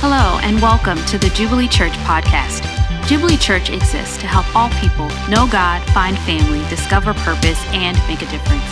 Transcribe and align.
Hello, 0.00 0.38
and 0.44 0.62
welcome 0.62 0.96
to 1.06 1.18
the 1.18 1.28
Jubilee 1.30 1.66
Church 1.66 1.90
podcast. 2.06 2.62
Jubilee 3.08 3.36
Church 3.36 3.68
exists 3.68 4.16
to 4.18 4.28
help 4.28 4.46
all 4.54 4.70
people 4.78 5.08
know 5.28 5.48
God, 5.50 5.82
find 5.90 6.16
family, 6.20 6.60
discover 6.70 7.14
purpose, 7.14 7.60
and 7.72 7.98
make 8.06 8.22
a 8.22 8.30
difference. 8.30 8.62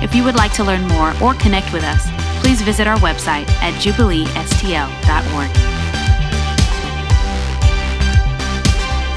If 0.00 0.14
you 0.14 0.22
would 0.22 0.36
like 0.36 0.52
to 0.52 0.62
learn 0.62 0.86
more 0.86 1.12
or 1.20 1.34
connect 1.34 1.72
with 1.72 1.82
us, 1.82 2.06
please 2.40 2.62
visit 2.62 2.86
our 2.86 2.98
website 2.98 3.48
at 3.62 3.74
jubileestl.org. 3.82 5.50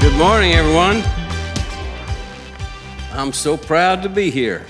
Good 0.00 0.18
morning, 0.18 0.54
everyone. 0.54 1.04
I'm 3.12 3.32
so 3.32 3.56
proud 3.56 4.02
to 4.02 4.08
be 4.08 4.32
here. 4.32 4.66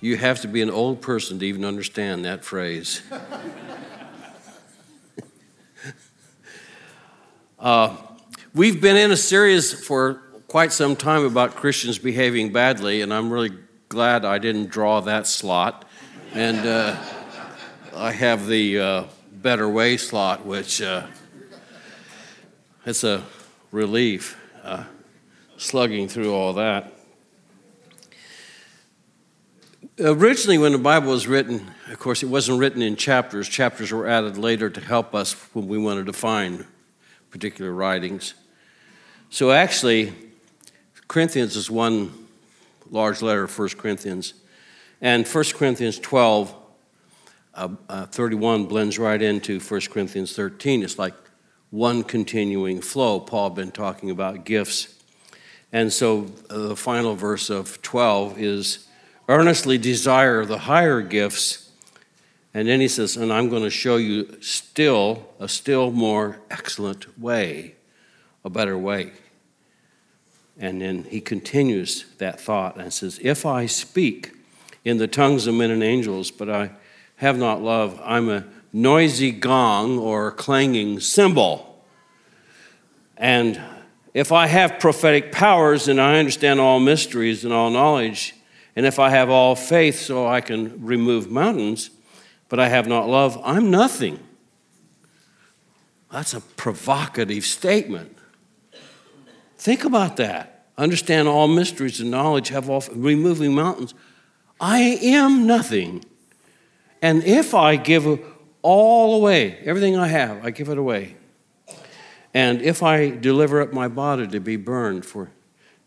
You 0.00 0.16
have 0.16 0.40
to 0.40 0.48
be 0.48 0.62
an 0.62 0.70
old 0.70 1.02
person 1.02 1.38
to 1.40 1.46
even 1.46 1.66
understand 1.66 2.24
that 2.24 2.42
phrase. 2.42 3.02
Uh, 7.58 7.96
we've 8.54 8.80
been 8.80 8.96
in 8.96 9.10
a 9.10 9.16
series 9.16 9.72
for 9.72 10.22
quite 10.46 10.72
some 10.72 10.94
time 10.94 11.24
about 11.24 11.56
Christians 11.56 11.98
behaving 11.98 12.52
badly, 12.52 13.02
and 13.02 13.12
I'm 13.12 13.30
really 13.30 13.50
glad 13.88 14.24
I 14.24 14.38
didn't 14.38 14.70
draw 14.70 15.00
that 15.00 15.26
slot. 15.26 15.84
And 16.34 16.58
uh, 16.58 16.96
I 17.96 18.12
have 18.12 18.46
the 18.46 18.78
uh, 18.78 19.04
better 19.32 19.68
way 19.68 19.96
slot, 19.96 20.46
which 20.46 20.80
uh, 20.80 21.08
it's 22.86 23.02
a 23.02 23.24
relief 23.72 24.38
uh, 24.62 24.84
slugging 25.56 26.06
through 26.06 26.32
all 26.32 26.52
that. 26.52 26.92
Originally, 29.98 30.58
when 30.58 30.70
the 30.70 30.78
Bible 30.78 31.10
was 31.10 31.26
written, 31.26 31.72
of 31.90 31.98
course, 31.98 32.22
it 32.22 32.26
wasn't 32.26 32.60
written 32.60 32.82
in 32.82 32.94
chapters. 32.94 33.48
Chapters 33.48 33.90
were 33.90 34.06
added 34.06 34.38
later 34.38 34.70
to 34.70 34.80
help 34.80 35.12
us 35.12 35.32
when 35.54 35.66
we 35.66 35.76
wanted 35.76 36.06
to 36.06 36.12
find 36.12 36.64
particular 37.30 37.72
writings. 37.72 38.34
So, 39.30 39.50
actually, 39.50 40.12
Corinthians 41.08 41.56
is 41.56 41.70
one 41.70 42.28
large 42.90 43.22
letter, 43.22 43.46
1 43.46 43.68
Corinthians. 43.70 44.34
And 45.00 45.26
1 45.26 45.44
Corinthians 45.54 45.98
12, 45.98 46.54
uh, 47.54 47.68
uh, 47.88 48.06
31 48.06 48.66
blends 48.66 48.98
right 48.98 49.20
into 49.20 49.60
1 49.60 49.80
Corinthians 49.90 50.34
13. 50.34 50.82
It's 50.82 50.98
like 50.98 51.14
one 51.70 52.02
continuing 52.02 52.80
flow. 52.80 53.20
Paul 53.20 53.50
been 53.50 53.70
talking 53.70 54.10
about 54.10 54.44
gifts. 54.44 54.94
And 55.72 55.92
so 55.92 56.26
uh, 56.48 56.68
the 56.68 56.76
final 56.76 57.14
verse 57.14 57.50
of 57.50 57.80
12 57.82 58.38
is 58.38 58.88
earnestly 59.28 59.76
desire 59.78 60.44
the 60.44 60.58
higher 60.58 61.02
gifts. 61.02 61.67
And 62.54 62.66
then 62.66 62.80
he 62.80 62.88
says, 62.88 63.16
and 63.16 63.32
I'm 63.32 63.48
going 63.48 63.62
to 63.62 63.70
show 63.70 63.96
you 63.96 64.38
still 64.40 65.28
a 65.38 65.48
still 65.48 65.90
more 65.90 66.40
excellent 66.50 67.18
way, 67.18 67.74
a 68.44 68.50
better 68.50 68.76
way. 68.76 69.12
And 70.58 70.80
then 70.80 71.04
he 71.04 71.20
continues 71.20 72.06
that 72.18 72.40
thought 72.40 72.76
and 72.76 72.92
says, 72.92 73.20
If 73.22 73.46
I 73.46 73.66
speak 73.66 74.32
in 74.84 74.98
the 74.98 75.06
tongues 75.06 75.46
of 75.46 75.54
men 75.54 75.70
and 75.70 75.82
angels, 75.82 76.30
but 76.30 76.50
I 76.50 76.72
have 77.16 77.38
not 77.38 77.62
love, 77.62 78.00
I'm 78.04 78.28
a 78.28 78.44
noisy 78.72 79.30
gong 79.30 79.98
or 79.98 80.32
clanging 80.32 81.00
cymbal. 81.00 81.84
And 83.16 83.60
if 84.14 84.32
I 84.32 84.46
have 84.46 84.80
prophetic 84.80 85.30
powers 85.30 85.86
and 85.86 86.00
I 86.00 86.18
understand 86.18 86.58
all 86.58 86.80
mysteries 86.80 87.44
and 87.44 87.52
all 87.52 87.70
knowledge, 87.70 88.34
and 88.74 88.86
if 88.86 88.98
I 88.98 89.10
have 89.10 89.30
all 89.30 89.54
faith 89.54 90.00
so 90.00 90.26
I 90.26 90.40
can 90.40 90.84
remove 90.84 91.30
mountains, 91.30 91.90
but 92.48 92.58
I 92.58 92.68
have 92.68 92.86
not 92.86 93.08
love, 93.08 93.40
I'm 93.44 93.70
nothing. 93.70 94.18
That's 96.10 96.34
a 96.34 96.40
provocative 96.40 97.44
statement. 97.44 98.16
Think 99.58 99.84
about 99.84 100.16
that. 100.16 100.66
Understand 100.78 101.28
all 101.28 101.48
mysteries 101.48 102.00
and 102.00 102.10
knowledge, 102.10 102.48
have 102.48 102.70
all 102.70 102.82
removing 102.92 103.54
mountains. 103.54 103.94
I 104.60 104.78
am 105.02 105.46
nothing. 105.46 106.04
And 107.02 107.22
if 107.24 107.54
I 107.54 107.76
give 107.76 108.20
all 108.62 109.16
away, 109.16 109.58
everything 109.64 109.96
I 109.96 110.08
have, 110.08 110.44
I 110.44 110.50
give 110.50 110.68
it 110.68 110.78
away. 110.78 111.16
And 112.32 112.62
if 112.62 112.82
I 112.82 113.10
deliver 113.10 113.60
up 113.60 113.72
my 113.72 113.88
body 113.88 114.26
to 114.28 114.40
be 114.40 114.56
burned 114.56 115.04
for 115.04 115.30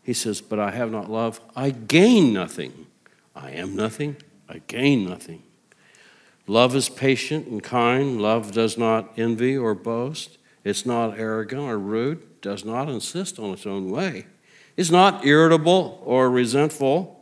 he 0.02 0.12
says, 0.12 0.40
But 0.40 0.58
I 0.58 0.72
have 0.72 0.90
not 0.90 1.10
love, 1.10 1.40
I 1.54 1.70
gain 1.70 2.32
nothing. 2.32 2.86
I 3.34 3.50
am 3.52 3.76
nothing, 3.76 4.16
I 4.48 4.60
gain 4.66 5.06
nothing. 5.08 5.42
Love 6.46 6.74
is 6.74 6.88
patient 6.88 7.46
and 7.46 7.62
kind. 7.62 8.20
Love 8.20 8.52
does 8.52 8.76
not 8.76 9.12
envy 9.16 9.56
or 9.56 9.74
boast. 9.74 10.38
It's 10.64 10.84
not 10.86 11.18
arrogant 11.18 11.62
or 11.62 11.78
rude, 11.78 12.40
does 12.40 12.64
not 12.64 12.88
insist 12.88 13.38
on 13.38 13.50
its 13.50 13.66
own 13.66 13.90
way. 13.90 14.26
It's 14.76 14.90
not 14.90 15.24
irritable 15.24 16.02
or 16.04 16.30
resentful. 16.30 17.20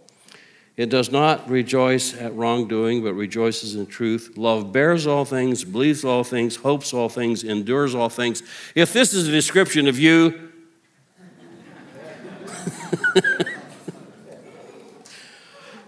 It 0.77 0.89
does 0.89 1.11
not 1.11 1.49
rejoice 1.51 2.15
at 2.19 2.35
wrongdoing, 2.35 3.03
but 3.03 3.13
rejoices 3.15 3.75
in 3.75 3.87
truth. 3.87 4.35
Love 4.37 4.73
bears 4.73 5.07
all 5.07 5.25
things, 5.27 5.65
believes 5.65 6.05
all 6.05 6.25
things, 6.25 6.57
hopes 6.57 6.95
all 6.95 7.09
things, 7.11 7.45
endures 7.45 7.95
all 7.95 8.09
things. 8.09 8.43
If 8.75 8.93
this 8.93 9.13
is 9.13 9.29
a 9.29 9.31
description 9.31 9.89
of 9.89 9.99
you, 9.99 10.49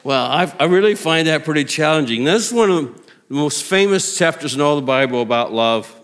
well, 0.05 0.27
I've, 0.31 0.61
i 0.61 0.65
really 0.65 0.95
find 0.95 1.27
that 1.29 1.45
pretty 1.45 1.65
challenging. 1.65 2.25
This 2.25 2.49
is 2.49 2.53
one 2.53 2.71
of 2.71 3.02
the 3.33 3.39
most 3.39 3.65
famous 3.65 4.19
chapters 4.19 4.55
in 4.55 4.61
all 4.61 4.77
the 4.77 4.83
Bible 4.83 5.23
about 5.23 5.55
love 5.55 5.99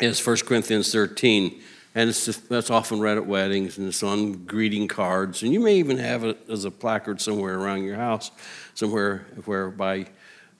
is 0.00 0.26
1 0.26 0.38
Corinthians 0.38 0.90
13. 0.90 1.62
And 1.94 2.12
just, 2.12 2.48
that's 2.48 2.70
often 2.70 2.98
read 2.98 3.18
at 3.18 3.24
weddings 3.24 3.78
and 3.78 3.86
it's 3.86 4.02
on 4.02 4.44
greeting 4.44 4.88
cards. 4.88 5.44
And 5.44 5.52
you 5.52 5.60
may 5.60 5.76
even 5.76 5.96
have 5.98 6.24
it 6.24 6.36
as 6.50 6.64
a 6.64 6.72
placard 6.72 7.20
somewhere 7.20 7.56
around 7.56 7.84
your 7.84 7.94
house, 7.94 8.32
somewhere 8.74 9.26
whereby 9.44 10.06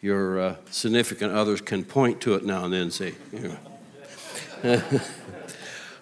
your 0.01 0.39
uh, 0.39 0.57
significant 0.71 1.33
others 1.33 1.61
can 1.61 1.83
point 1.83 2.21
to 2.21 2.35
it 2.35 2.45
now 2.45 2.67
and 2.67 2.73
then 2.73 2.83
and 2.83 2.93
say, 2.93 3.15
you 3.33 3.59
know. 4.63 4.81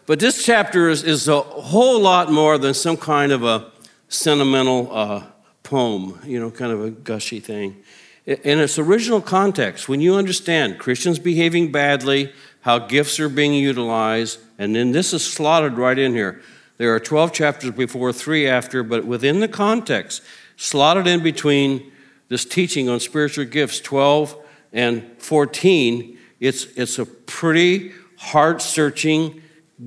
But 0.05 0.19
this 0.19 0.45
chapter 0.45 0.91
is, 0.91 1.03
is 1.05 1.29
a 1.29 1.41
whole 1.41 1.99
lot 1.99 2.31
more 2.31 2.59
than 2.59 2.75
some 2.75 2.99
kind 2.99 3.33
of 3.33 3.45
a 3.45 3.71
sentimental 4.09 4.95
uh, 4.95 5.23
poem, 5.63 6.19
you 6.25 6.41
know, 6.41 6.51
kind 6.51 6.73
of 6.73 6.85
a 6.85 6.91
gushy 6.91 7.41
thing. 7.41 7.83
In 8.25 8.61
its 8.61 8.79
original 8.79 9.21
context, 9.21 9.89
when 9.89 10.01
you 10.01 10.15
understand 10.15 10.79
Christians 10.79 11.19
behaving 11.19 11.73
badly, 11.73 12.33
how 12.61 12.79
gifts 12.79 13.19
are 13.19 13.29
being 13.29 13.53
utilized, 13.55 14.39
and 14.59 14.77
then 14.77 14.93
this 14.93 15.13
is 15.13 15.25
slotted 15.25 15.77
right 15.77 15.99
in 15.99 16.15
here. 16.15 16.41
There 16.77 16.95
are 16.95 17.01
12 17.01 17.33
chapters 17.33 17.73
before, 17.73 18.13
three 18.13 18.47
after, 18.47 18.85
but 18.85 19.05
within 19.05 19.41
the 19.41 19.49
context, 19.49 20.23
slotted 20.57 21.09
in 21.09 21.23
between 21.23 21.91
this 22.29 22.45
teaching 22.45 22.89
on 22.89 23.01
spiritual 23.01 23.45
gifts, 23.45 23.81
12 23.81 24.37
and 24.73 25.05
14, 25.19 26.19
it's, 26.39 26.65
it's 26.77 26.99
a 26.99 27.07
pretty 27.07 27.93
heart 28.17 28.63
searching, 28.63 29.43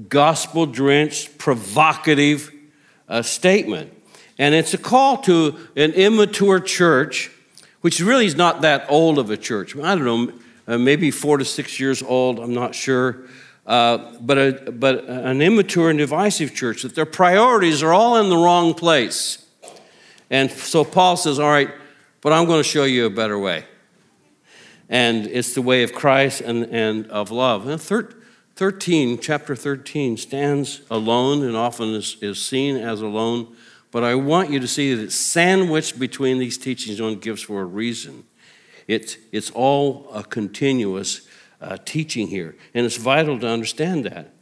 gospel 0.09 0.65
drenched, 0.65 1.37
provocative 1.37 2.51
uh, 3.07 3.21
statement. 3.21 3.93
And 4.37 4.53
it's 4.53 4.73
a 4.73 4.77
call 4.77 5.17
to 5.23 5.57
an 5.77 5.93
immature 5.93 6.59
church, 6.59 7.31
which 7.85 7.99
really 7.99 8.25
is 8.25 8.35
not 8.35 8.61
that 8.61 8.83
old 8.89 9.19
of 9.19 9.29
a 9.29 9.37
church. 9.37 9.75
I 9.75 9.93
don't 9.93 10.05
know, 10.05 10.33
uh, 10.67 10.75
maybe 10.79 11.11
four 11.11 11.37
to 11.37 11.45
six 11.45 11.79
years 11.79 12.01
old, 12.01 12.39
I'm 12.39 12.51
not 12.51 12.73
sure. 12.73 13.27
Uh, 13.63 14.11
but, 14.19 14.37
a, 14.39 14.71
but 14.71 15.05
an 15.05 15.39
immature 15.39 15.91
and 15.91 15.99
divisive 15.99 16.55
church, 16.55 16.81
that 16.81 16.95
their 16.95 17.05
priorities 17.05 17.83
are 17.83 17.93
all 17.93 18.17
in 18.17 18.31
the 18.31 18.37
wrong 18.37 18.73
place. 18.73 19.45
And 20.31 20.49
so 20.49 20.83
Paul 20.83 21.15
says, 21.15 21.37
All 21.37 21.51
right, 21.51 21.69
but 22.21 22.33
I'm 22.33 22.47
going 22.47 22.59
to 22.59 22.67
show 22.67 22.85
you 22.85 23.05
a 23.05 23.11
better 23.11 23.37
way. 23.37 23.65
And 24.89 25.27
it's 25.27 25.53
the 25.53 25.61
way 25.61 25.83
of 25.83 25.93
Christ 25.93 26.41
and, 26.41 26.63
and 26.71 27.05
of 27.11 27.29
love. 27.29 27.67
And 27.67 27.79
third, 27.79 28.15
13, 28.55 29.19
chapter 29.19 29.55
13, 29.55 30.17
stands 30.17 30.81
alone 30.89 31.43
and 31.45 31.55
often 31.55 31.89
is, 31.89 32.17
is 32.19 32.43
seen 32.43 32.77
as 32.77 33.01
alone, 33.01 33.55
but 33.95 34.03
I 34.03 34.13
want 34.13 34.49
you 34.49 34.59
to 34.59 34.67
see 34.67 34.93
that 34.93 35.01
it's 35.01 35.15
sandwiched 35.15 35.97
between 35.97 36.37
these 36.37 36.57
teachings 36.57 36.99
on 36.99 37.15
gifts 37.15 37.43
for 37.43 37.61
a 37.61 37.63
reason. 37.63 38.25
It's, 38.89 39.15
it's 39.31 39.49
all 39.51 40.09
a 40.13 40.21
continuous 40.21 41.25
uh, 41.61 41.77
teaching 41.85 42.27
here, 42.27 42.57
and 42.73 42.85
it's 42.85 42.97
vital 42.97 43.39
to 43.39 43.47
understand 43.47 44.03
that. 44.03 44.33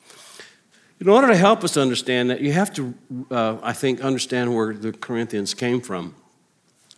In 0.99 1.07
order 1.07 1.27
to 1.27 1.35
help 1.35 1.63
us 1.63 1.77
understand 1.77 2.31
that, 2.31 2.41
you 2.41 2.51
have 2.51 2.73
to, 2.73 2.95
uh, 3.29 3.57
I 3.61 3.73
think, 3.73 4.01
understand 4.01 4.55
where 4.55 4.73
the 4.73 4.91
Corinthians 4.91 5.53
came 5.53 5.81
from. 5.81 6.15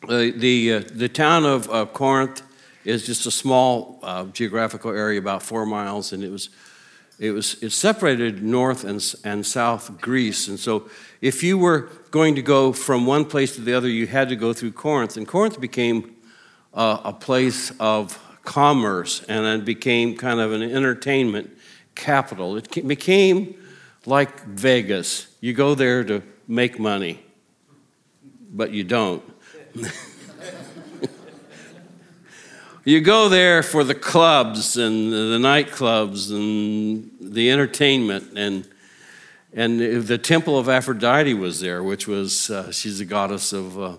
Uh, 0.08 0.32
the, 0.34 0.76
uh, 0.76 0.84
the 0.94 1.10
town 1.10 1.44
of 1.44 1.70
uh, 1.70 1.86
Corinth 1.88 2.42
is 2.86 3.06
just 3.06 3.26
a 3.26 3.32
small 3.32 4.00
uh, 4.02 4.28
geographical 4.28 4.92
area, 4.92 5.20
about 5.20 5.44
four 5.44 5.66
miles, 5.66 6.14
and 6.14 6.24
it 6.24 6.32
was 6.32 6.48
it 7.20 7.32
was 7.32 7.62
it 7.64 7.72
separated 7.72 8.44
north 8.44 8.84
and, 8.84 9.16
and 9.24 9.46
south 9.46 10.02
Greece. 10.02 10.48
And 10.48 10.60
so 10.60 10.90
if 11.22 11.44
you 11.44 11.58
were 11.58 11.90
going 12.12 12.36
to 12.36 12.42
go 12.42 12.74
from 12.74 13.06
one 13.06 13.26
place 13.26 13.56
to 13.56 13.62
the 13.62 13.74
other, 13.74 13.88
you 13.88 14.08
had 14.08 14.30
to 14.30 14.36
go 14.36 14.54
through 14.54 14.74
Corinth. 14.74 15.18
And 15.18 15.28
Corinth 15.28 15.60
became 15.60 16.16
uh, 16.74 17.00
a 17.04 17.14
place 17.14 17.72
of 17.80 18.22
commerce 18.44 19.24
and 19.28 19.46
then 19.46 19.66
became 19.66 20.18
kind 20.18 20.40
of 20.40 20.52
an 20.52 20.62
entertainment 20.62 21.58
capital. 21.96 22.58
It 22.58 22.88
became 22.88 23.56
like 24.06 24.44
Vegas. 24.46 25.28
You 25.42 25.54
go 25.54 25.74
there 25.74 26.04
to 26.04 26.22
make 26.48 26.80
money, 26.80 27.24
but 28.52 28.72
you 28.72 28.84
don't. 28.84 29.24
you 32.86 33.02
go 33.02 33.28
there 33.30 33.64
for 33.64 33.84
the 33.84 33.96
clubs 33.96 34.78
and 34.78 35.12
the 35.12 35.40
nightclubs 35.40 36.32
and 36.32 37.12
the 37.20 37.50
entertainment 37.52 38.38
and 38.38 38.68
and 39.58 39.80
the 39.80 40.18
temple 40.18 40.60
of 40.60 40.68
Aphrodite 40.68 41.34
was 41.34 41.62
there, 41.62 41.82
which 41.82 42.08
was 42.08 42.50
uh, 42.50 42.72
she's 42.72 43.00
a 43.00 43.06
goddess 43.06 43.54
of 43.54 43.80
uh, 43.80 43.98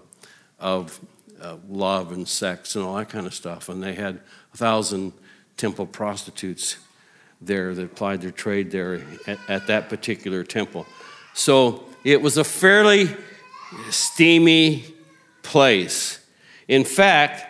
of 0.61 1.01
uh, 1.41 1.57
love 1.69 2.13
and 2.13 2.29
sex 2.29 2.77
and 2.77 2.85
all 2.85 2.97
that 2.97 3.09
kind 3.09 3.27
of 3.27 3.35
stuff. 3.35 3.69
And 3.69 3.83
they 3.83 3.95
had 3.95 4.21
a 4.55 4.57
thousand 4.57 5.13
temple 5.57 5.87
prostitutes 5.87 6.77
there 7.41 7.75
that 7.75 7.85
applied 7.85 8.21
their 8.21 8.31
trade 8.31 8.71
there 8.71 9.03
at, 9.27 9.39
at 9.49 9.67
that 9.67 9.89
particular 9.89 10.45
temple. 10.45 10.87
So 11.35 11.87
it 12.05 12.21
was 12.21 12.37
a 12.37 12.45
fairly 12.45 13.09
steamy 13.91 14.85
place. 15.43 16.21
In 16.69 16.85
fact, 16.85 17.46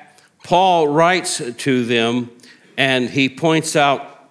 Paul 0.46 0.87
writes 0.87 1.43
to 1.44 1.84
them 1.84 2.31
and 2.76 3.10
he 3.10 3.28
points 3.28 3.75
out 3.75 4.31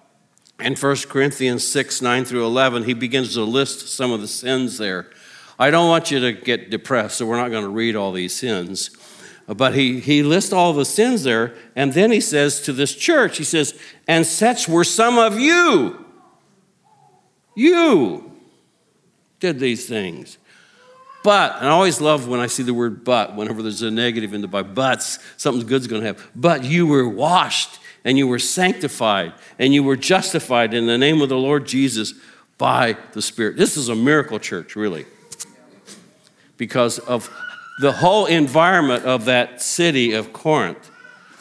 in 0.58 0.74
1 0.74 0.96
Corinthians 1.10 1.68
6 1.68 2.00
9 2.00 2.24
through 2.24 2.46
11, 2.46 2.84
he 2.84 2.94
begins 2.94 3.34
to 3.34 3.42
list 3.42 3.88
some 3.90 4.12
of 4.12 4.22
the 4.22 4.26
sins 4.26 4.78
there. 4.78 5.10
I 5.58 5.70
don't 5.70 5.90
want 5.90 6.10
you 6.10 6.20
to 6.20 6.32
get 6.32 6.70
depressed, 6.70 7.18
so 7.18 7.26
we're 7.26 7.36
not 7.36 7.50
going 7.50 7.64
to 7.64 7.68
read 7.68 7.96
all 7.96 8.12
these 8.12 8.34
sins. 8.34 8.96
But 9.46 9.74
he, 9.74 10.00
he 10.00 10.22
lists 10.22 10.54
all 10.54 10.72
the 10.72 10.86
sins 10.86 11.22
there, 11.22 11.54
and 11.76 11.92
then 11.92 12.10
he 12.10 12.22
says 12.22 12.62
to 12.62 12.72
this 12.72 12.94
church, 12.94 13.36
he 13.36 13.44
says, 13.44 13.78
And 14.08 14.24
such 14.24 14.70
were 14.70 14.84
some 14.84 15.18
of 15.18 15.38
you. 15.38 16.02
You 17.54 18.32
did 19.38 19.58
these 19.58 19.86
things. 19.86 20.38
But, 21.26 21.56
and 21.56 21.66
I 21.66 21.70
always 21.70 22.00
love 22.00 22.28
when 22.28 22.38
I 22.38 22.46
see 22.46 22.62
the 22.62 22.72
word 22.72 23.02
but, 23.02 23.34
whenever 23.34 23.60
there's 23.60 23.82
a 23.82 23.90
negative 23.90 24.32
in 24.32 24.42
the 24.42 24.46
Bible, 24.46 24.74
buts, 24.74 25.18
something 25.36 25.66
good's 25.66 25.88
gonna 25.88 26.06
happen. 26.06 26.22
But 26.36 26.62
you 26.62 26.86
were 26.86 27.08
washed, 27.08 27.80
and 28.04 28.16
you 28.16 28.28
were 28.28 28.38
sanctified, 28.38 29.32
and 29.58 29.74
you 29.74 29.82
were 29.82 29.96
justified 29.96 30.72
in 30.72 30.86
the 30.86 30.96
name 30.96 31.20
of 31.20 31.28
the 31.28 31.36
Lord 31.36 31.66
Jesus 31.66 32.14
by 32.58 32.96
the 33.10 33.20
Spirit. 33.20 33.56
This 33.56 33.76
is 33.76 33.88
a 33.88 33.94
miracle 33.96 34.38
church, 34.38 34.76
really, 34.76 35.04
because 36.58 37.00
of 37.00 37.28
the 37.80 37.90
whole 37.90 38.26
environment 38.26 39.04
of 39.04 39.24
that 39.24 39.60
city 39.60 40.12
of 40.12 40.32
Corinth 40.32 40.92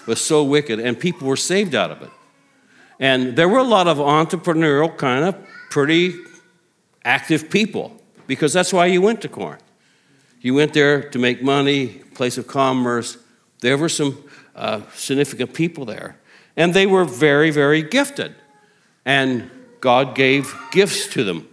was 0.08 0.20
so 0.20 0.44
wicked, 0.44 0.80
and 0.80 1.00
people 1.00 1.28
were 1.28 1.38
saved 1.38 1.76
out 1.76 1.92
of 1.92 2.02
it. 2.02 2.10
And 3.00 3.36
there 3.36 3.48
were 3.48 3.60
a 3.60 3.64
lot 3.64 3.88
of 3.88 4.00
entrepreneurial, 4.00 4.98
kind 4.98 5.26
of 5.26 5.36
pretty 5.70 6.16
active 7.04 7.52
people, 7.52 8.02
because 8.26 8.52
that's 8.52 8.74
why 8.74 8.88
you 8.88 9.00
went 9.00 9.22
to 9.22 9.30
Corinth. 9.30 9.62
You 10.46 10.54
went 10.54 10.74
there 10.74 11.02
to 11.10 11.18
make 11.18 11.42
money, 11.42 11.88
place 11.88 12.38
of 12.38 12.46
commerce. 12.46 13.18
There 13.62 13.80
were 13.80 13.90
some 13.90 14.24
uh, 14.56 14.82
significant 14.94 15.56
people 15.56 15.86
there. 15.86 16.20
And 16.56 16.72
they 16.72 16.86
were 16.86 17.04
very, 17.04 17.50
very 17.50 17.82
gifted. 17.82 18.36
And 19.06 19.50
God 19.82 20.14
gave 20.14 20.54
gifts 20.70 21.08
to 21.14 21.24
them. 21.24 21.50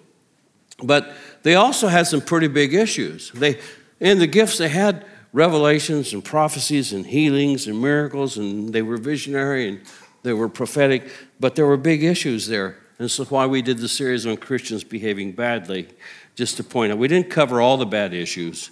But 0.83 1.11
they 1.43 1.55
also 1.55 1.89
had 1.89 2.06
some 2.06 2.21
pretty 2.21 2.49
big 2.49 2.75
issues. 2.75 3.31
They, 3.31 3.61
in 3.99 4.19
the 4.19 4.27
gifts, 4.27 4.59
they 4.59 4.69
had 4.69 5.06
revelations 5.33 6.12
and 6.12 6.23
prophecies 6.23 6.93
and 6.93 7.06
healings 7.06 7.67
and 7.67 7.81
miracles, 7.81 8.37
and 8.37 8.75
they 8.75 8.83
were 8.83 8.99
visionary 8.99 9.71
and 9.71 9.81
they 10.23 10.35
were 10.35 10.50
prophetic, 10.50 11.11
but 11.41 11.56
there 11.56 11.65
were 11.65 11.79
big 11.79 12.05
issues 12.05 12.47
there. 12.47 12.77
And 12.99 13.06
this 13.06 13.19
is 13.19 13.31
why 13.31 13.47
we 13.47 13.62
did 13.62 13.79
the 13.79 13.89
series 13.89 14.27
on 14.27 14.37
Christians 14.37 14.85
behaving 14.85 15.33
badly, 15.33 15.89
just 16.35 16.59
to 16.59 16.62
point 16.62 16.93
out. 16.93 16.99
We 16.99 17.09
didn't 17.09 17.31
cover 17.31 17.62
all 17.62 17.79
the 17.79 17.87
bad 17.87 18.12
issues, 18.12 18.71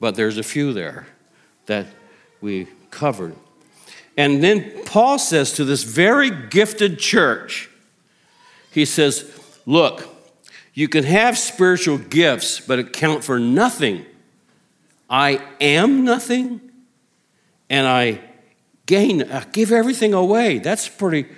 but 0.00 0.14
there's 0.14 0.38
a 0.38 0.42
few 0.42 0.72
there 0.72 1.06
that 1.66 1.86
we 2.40 2.68
covered. 2.90 3.34
And 4.16 4.42
then 4.42 4.84
Paul 4.84 5.18
says 5.18 5.52
to 5.52 5.64
this 5.64 5.82
very 5.82 6.30
gifted 6.30 6.98
church, 6.98 7.68
he 8.70 8.84
says, 8.84 9.32
Look, 9.66 10.08
you 10.74 10.88
can 10.88 11.04
have 11.04 11.36
spiritual 11.36 11.98
gifts, 11.98 12.60
but 12.60 12.78
account 12.78 13.24
for 13.24 13.38
nothing 13.38 14.06
I 15.08 15.40
am 15.60 16.04
nothing 16.04 16.60
and 17.70 17.86
I 17.86 18.20
gain, 18.86 19.22
I 19.30 19.44
give 19.52 19.72
everything 19.72 20.14
away. 20.14 20.58
That's 20.58 20.88
pretty 20.88 21.28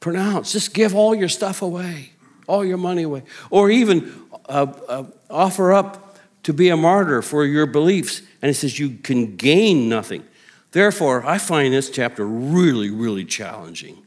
pronounced. 0.00 0.52
Just 0.52 0.72
give 0.74 0.94
all 0.94 1.14
your 1.14 1.28
stuff 1.28 1.62
away, 1.62 2.12
all 2.46 2.64
your 2.64 2.76
money 2.76 3.02
away. 3.02 3.24
Or 3.50 3.70
even 3.70 4.12
uh, 4.48 4.72
uh, 4.88 5.04
offer 5.28 5.72
up 5.72 6.07
to 6.48 6.54
be 6.54 6.70
a 6.70 6.76
martyr 6.78 7.20
for 7.20 7.44
your 7.44 7.66
beliefs. 7.66 8.22
And 8.40 8.50
it 8.50 8.54
says 8.54 8.78
you 8.78 8.96
can 9.02 9.36
gain 9.36 9.86
nothing. 9.86 10.24
Therefore, 10.70 11.22
I 11.26 11.36
find 11.36 11.74
this 11.74 11.90
chapter 11.90 12.26
really, 12.26 12.88
really 12.88 13.26
challenging. 13.26 13.98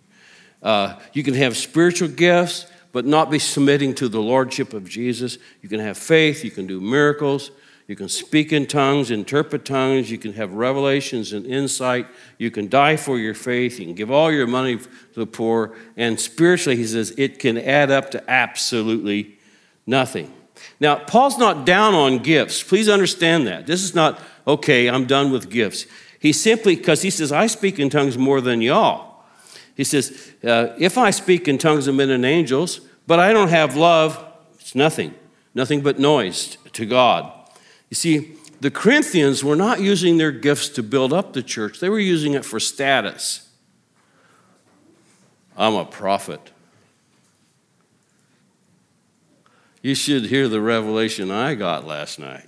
Uh, 0.63 0.97
you 1.13 1.21
can 1.21 1.35
have 1.35 1.55
spiritual 1.55 2.07
gifts, 2.07 2.65
but 2.93 3.05
not 3.05 3.29
be 3.29 3.37
submitting 3.37 3.93
to 3.93 4.09
the 4.09 4.19
lordship 4.19 4.73
of 4.73 4.89
Jesus. 4.89 5.37
You 5.61 5.69
can 5.69 5.79
have 5.81 5.99
faith, 5.99 6.43
you 6.43 6.49
can 6.49 6.65
do 6.65 6.81
miracles, 6.81 7.51
you 7.85 7.95
can 7.95 8.09
speak 8.09 8.51
in 8.51 8.65
tongues, 8.65 9.11
interpret 9.11 9.63
tongues. 9.63 10.09
You 10.09 10.17
can 10.17 10.33
have 10.33 10.53
revelations 10.53 11.33
and 11.33 11.45
insight. 11.45 12.07
You 12.39 12.49
can 12.49 12.69
die 12.69 12.95
for 12.95 13.19
your 13.19 13.35
faith. 13.35 13.79
You 13.79 13.85
can 13.85 13.93
give 13.93 14.09
all 14.09 14.31
your 14.31 14.47
money 14.47 14.77
to 14.77 14.89
the 15.13 15.27
poor. 15.27 15.75
And 15.95 16.19
spiritually, 16.19 16.77
he 16.77 16.85
says, 16.85 17.13
it 17.17 17.37
can 17.37 17.59
add 17.59 17.91
up 17.91 18.09
to 18.11 18.31
absolutely 18.31 19.37
nothing. 19.85 20.33
Now, 20.79 20.95
Paul's 20.95 21.37
not 21.37 21.65
down 21.65 21.93
on 21.93 22.19
gifts. 22.19 22.63
Please 22.63 22.89
understand 22.89 23.47
that. 23.47 23.67
This 23.67 23.83
is 23.83 23.93
not, 23.93 24.19
okay, 24.47 24.89
I'm 24.89 25.05
done 25.05 25.31
with 25.31 25.49
gifts. 25.49 25.85
He 26.19 26.33
simply, 26.33 26.75
because 26.75 27.01
he 27.01 27.09
says, 27.09 27.31
I 27.31 27.47
speak 27.47 27.79
in 27.79 27.89
tongues 27.89 28.17
more 28.17 28.41
than 28.41 28.61
y'all. 28.61 29.23
He 29.75 29.83
says, 29.83 30.31
uh, 30.43 30.75
if 30.77 30.97
I 30.97 31.09
speak 31.11 31.47
in 31.47 31.57
tongues 31.57 31.87
of 31.87 31.95
men 31.95 32.09
and 32.09 32.25
angels, 32.25 32.81
but 33.07 33.19
I 33.19 33.33
don't 33.33 33.49
have 33.49 33.75
love, 33.75 34.23
it's 34.59 34.75
nothing. 34.75 35.15
Nothing 35.53 35.81
but 35.81 35.99
noise 35.99 36.57
to 36.73 36.85
God. 36.85 37.31
You 37.89 37.95
see, 37.95 38.35
the 38.61 38.71
Corinthians 38.71 39.43
were 39.43 39.55
not 39.55 39.81
using 39.81 40.17
their 40.17 40.31
gifts 40.31 40.69
to 40.69 40.83
build 40.83 41.11
up 41.11 41.33
the 41.33 41.43
church, 41.43 41.79
they 41.79 41.89
were 41.89 41.99
using 41.99 42.33
it 42.33 42.45
for 42.45 42.59
status. 42.59 43.49
I'm 45.57 45.75
a 45.75 45.85
prophet. 45.85 46.51
You 49.81 49.95
should 49.95 50.25
hear 50.25 50.47
the 50.47 50.61
revelation 50.61 51.31
I 51.31 51.55
got 51.55 51.85
last 51.85 52.19
night. 52.19 52.45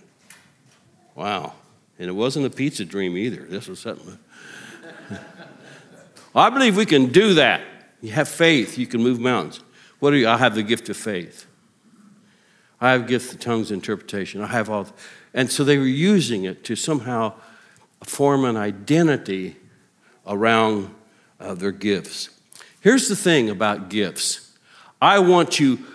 Wow. 1.16 1.54
And 1.98 2.10
it 2.10 2.14
wasn't 2.14 2.46
a 2.46 2.50
pizza 2.50 2.86
dream 2.86 3.18
either. 3.18 3.42
This 3.42 3.68
was 3.68 3.80
something. 3.80 4.18
I 6.36 6.50
believe 6.50 6.76
we 6.76 6.86
can 6.86 7.12
do 7.12 7.36
that. 7.36 7.62
You 8.02 8.12
have 8.12 8.28
faith, 8.28 8.78
you 8.78 8.86
can 8.86 9.02
move 9.02 9.20
mountains. 9.20 9.62
What 10.00 10.12
do 10.12 10.18
you? 10.18 10.28
I 10.28 10.38
have 10.38 10.56
the 10.56 10.64
gift 10.64 10.90
of 10.90 10.98
faith. 10.98 11.46
I 12.82 12.92
have 12.92 13.08
gift 13.08 13.34
of 13.34 13.40
tongues 13.40 13.72
interpretation. 13.72 14.42
I 14.42 14.48
have 14.48 14.70
all. 14.70 14.88
And 15.34 15.50
so 15.50 15.64
they 15.64 15.78
were 15.78 15.86
using 15.86 16.44
it 16.44 16.66
to 16.66 16.76
somehow 16.76 17.34
form 18.04 18.44
an 18.44 18.58
identity 18.58 19.56
around 20.28 20.94
uh, 21.40 21.54
their 21.54 21.72
gifts. 21.72 22.30
Here's 22.82 23.08
the 23.08 23.16
thing 23.16 23.50
about 23.50 23.90
gifts 23.90 24.58
I 25.02 25.20
want 25.20 25.60
you 25.60 25.86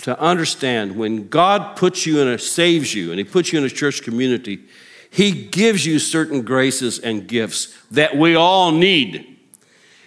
to 0.00 0.18
understand 0.18 0.96
when 0.96 1.28
God 1.28 1.76
puts 1.76 2.06
you 2.06 2.20
in 2.20 2.28
a, 2.28 2.38
saves 2.38 2.94
you, 2.94 3.10
and 3.10 3.18
He 3.18 3.24
puts 3.24 3.52
you 3.52 3.58
in 3.58 3.64
a 3.64 3.70
church 3.70 4.02
community, 4.02 4.64
He 5.10 5.32
gives 5.32 5.84
you 5.84 5.98
certain 5.98 6.42
graces 6.42 6.98
and 6.98 7.26
gifts 7.26 7.76
that 7.90 8.16
we 8.16 8.34
all 8.34 8.72
need. 8.72 9.28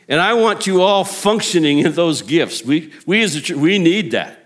And 0.08 0.20
I 0.20 0.34
want 0.34 0.68
you 0.68 0.82
all 0.82 1.04
functioning 1.04 1.80
in 1.80 1.94
those 1.94 2.22
gifts. 2.22 2.63
We, 2.63 2.92
we 3.06 3.24
as 3.24 3.36
a 3.36 3.42
church, 3.42 3.58
we 3.58 3.80
need 3.80 4.12
that. 4.12 4.42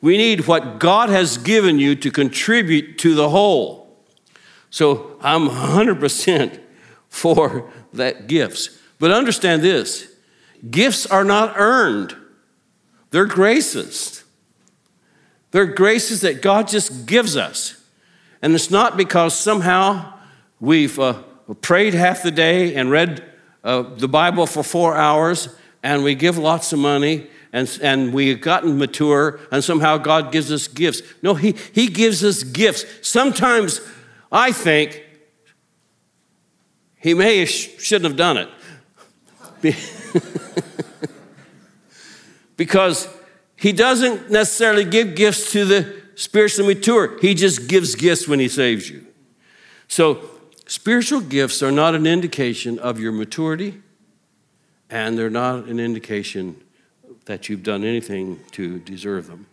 We 0.00 0.16
need 0.16 0.46
what 0.46 0.80
God 0.80 1.10
has 1.10 1.36
given 1.36 1.78
you 1.78 1.94
to 1.96 2.10
contribute 2.10 2.98
to 2.98 3.14
the 3.14 3.28
whole. 3.28 3.98
So 4.70 5.18
I'm 5.20 5.48
100% 5.48 6.60
for 7.08 7.70
that 7.92 8.26
gifts. 8.28 8.78
But 8.98 9.10
understand 9.10 9.62
this 9.62 10.14
gifts 10.70 11.06
are 11.06 11.24
not 11.24 11.54
earned, 11.56 12.16
they're 13.10 13.26
graces. 13.26 14.19
They're 15.50 15.66
graces 15.66 16.20
that 16.20 16.42
God 16.42 16.68
just 16.68 17.06
gives 17.06 17.36
us. 17.36 17.82
And 18.42 18.54
it's 18.54 18.70
not 18.70 18.96
because 18.96 19.34
somehow 19.34 20.14
we've 20.60 20.98
uh, 20.98 21.22
prayed 21.60 21.94
half 21.94 22.22
the 22.22 22.30
day 22.30 22.74
and 22.74 22.90
read 22.90 23.24
uh, 23.62 23.82
the 23.82 24.08
Bible 24.08 24.46
for 24.46 24.62
four 24.62 24.96
hours 24.96 25.54
and 25.82 26.04
we 26.04 26.14
give 26.14 26.38
lots 26.38 26.72
of 26.72 26.78
money 26.78 27.26
and, 27.52 27.78
and 27.82 28.14
we've 28.14 28.40
gotten 28.40 28.78
mature 28.78 29.40
and 29.50 29.62
somehow 29.62 29.98
God 29.98 30.32
gives 30.32 30.52
us 30.52 30.68
gifts. 30.68 31.02
No, 31.22 31.34
he, 31.34 31.54
he 31.72 31.88
gives 31.88 32.24
us 32.24 32.42
gifts. 32.42 32.84
Sometimes 33.06 33.80
I 34.30 34.52
think 34.52 35.04
He 36.96 37.14
may 37.14 37.44
shouldn't 37.44 38.04
have 38.04 38.16
done 38.16 38.36
it. 38.36 38.48
because 42.56 43.08
he 43.60 43.72
doesn't 43.72 44.30
necessarily 44.30 44.86
give 44.86 45.14
gifts 45.14 45.52
to 45.52 45.66
the 45.66 46.02
spiritually 46.14 46.74
mature, 46.74 47.18
he 47.20 47.34
just 47.34 47.68
gives 47.68 47.94
gifts 47.94 48.26
when 48.26 48.40
he 48.40 48.48
saves 48.48 48.88
you. 48.88 49.06
So, 49.86 50.30
spiritual 50.66 51.20
gifts 51.20 51.62
are 51.62 51.70
not 51.70 51.94
an 51.94 52.06
indication 52.06 52.78
of 52.78 52.98
your 52.98 53.12
maturity, 53.12 53.82
and 54.88 55.18
they're 55.18 55.28
not 55.28 55.66
an 55.66 55.78
indication 55.78 56.56
that 57.26 57.50
you've 57.50 57.62
done 57.62 57.84
anything 57.84 58.40
to 58.52 58.78
deserve 58.78 59.26
them. 59.26 59.46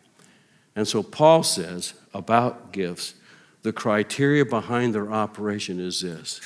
And 0.74 0.88
so, 0.88 1.04
Paul 1.04 1.44
says 1.44 1.94
about 2.14 2.72
gifts 2.72 3.16
the 3.64 3.74
criteria 3.74 4.46
behind 4.46 4.96
their 4.96 5.12
operation 5.12 5.82
is 5.82 6.00
this 6.00 6.40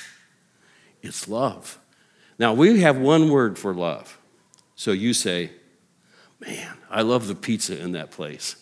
it's 1.00 1.28
love. 1.28 1.78
Now, 2.40 2.54
we 2.54 2.80
have 2.80 2.98
one 2.98 3.30
word 3.30 3.56
for 3.56 3.72
love. 3.72 4.18
So 4.74 4.90
you 4.90 5.14
say, 5.14 5.52
Man, 6.46 6.76
I 6.90 7.02
love 7.02 7.28
the 7.28 7.36
pizza 7.36 7.80
in 7.80 7.92
that 7.92 8.10
place. 8.10 8.56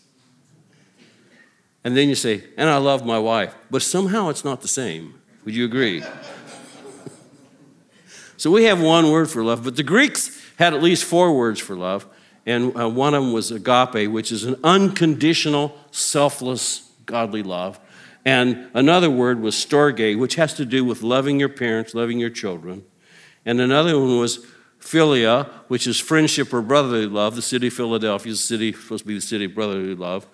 And 1.82 1.96
then 1.96 2.10
you 2.10 2.14
say, 2.14 2.44
And 2.58 2.68
I 2.68 2.76
love 2.76 3.06
my 3.06 3.18
wife. 3.18 3.54
But 3.70 3.80
somehow 3.80 4.28
it's 4.28 4.44
not 4.44 4.60
the 4.60 4.68
same. 4.68 5.14
Would 5.44 5.54
you 5.54 5.64
agree? 5.64 6.02
so 8.36 8.50
we 8.50 8.64
have 8.64 8.82
one 8.82 9.10
word 9.10 9.30
for 9.30 9.42
love, 9.42 9.64
but 9.64 9.76
the 9.76 9.82
Greeks 9.82 10.38
had 10.58 10.74
at 10.74 10.82
least 10.82 11.04
four 11.04 11.34
words 11.34 11.58
for 11.58 11.74
love. 11.74 12.06
And 12.44 12.78
uh, 12.78 12.88
one 12.88 13.14
of 13.14 13.22
them 13.22 13.32
was 13.32 13.50
agape, 13.50 14.10
which 14.10 14.30
is 14.30 14.44
an 14.44 14.56
unconditional, 14.62 15.74
selfless, 15.90 16.90
godly 17.06 17.42
love. 17.42 17.80
And 18.26 18.68
another 18.74 19.08
word 19.08 19.40
was 19.40 19.54
storge, 19.54 20.18
which 20.18 20.34
has 20.34 20.52
to 20.54 20.66
do 20.66 20.84
with 20.84 21.02
loving 21.02 21.40
your 21.40 21.48
parents, 21.48 21.94
loving 21.94 22.18
your 22.18 22.28
children. 22.28 22.84
And 23.46 23.58
another 23.58 23.98
one 23.98 24.18
was 24.18 24.46
philia, 24.80 25.48
which 25.68 25.86
is 25.86 26.00
friendship 26.00 26.52
or 26.52 26.62
brotherly 26.62 27.06
love. 27.06 27.36
The 27.36 27.42
city 27.42 27.68
of 27.68 27.74
Philadelphia 27.74 28.32
is 28.32 28.42
city, 28.42 28.72
supposed 28.72 29.04
to 29.04 29.08
be 29.08 29.14
the 29.14 29.20
city 29.20 29.44
of 29.44 29.54
brotherly 29.54 29.94
love. 29.94 30.26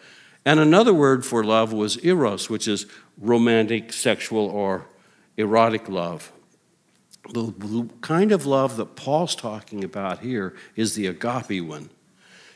And 0.45 0.61
another 0.61 0.95
word 0.95 1.26
for 1.26 1.43
love 1.43 1.73
was 1.73 2.03
eros, 2.05 2.49
which 2.49 2.69
is 2.69 2.87
romantic, 3.21 3.93
sexual, 3.93 4.47
or 4.47 4.87
erotic 5.37 5.88
love. 5.88 6.33
The 7.33 7.88
kind 8.00 8.31
of 8.31 8.47
love 8.47 8.76
that 8.76 8.95
Paul's 8.95 9.35
talking 9.35 9.83
about 9.83 10.21
here 10.21 10.55
is 10.76 10.95
the 10.95 11.09
agape 11.09 11.65
one. 11.65 11.91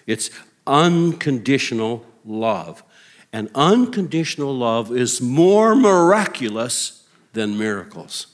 It's 0.07 0.31
unconditional 0.67 2.07
love. 2.25 2.85
And 3.33 3.51
unconditional 3.55 4.57
love 4.57 4.93
is 4.93 5.21
more 5.21 5.75
miraculous 5.75 7.05
than 7.33 7.59
miracles. 7.59 8.29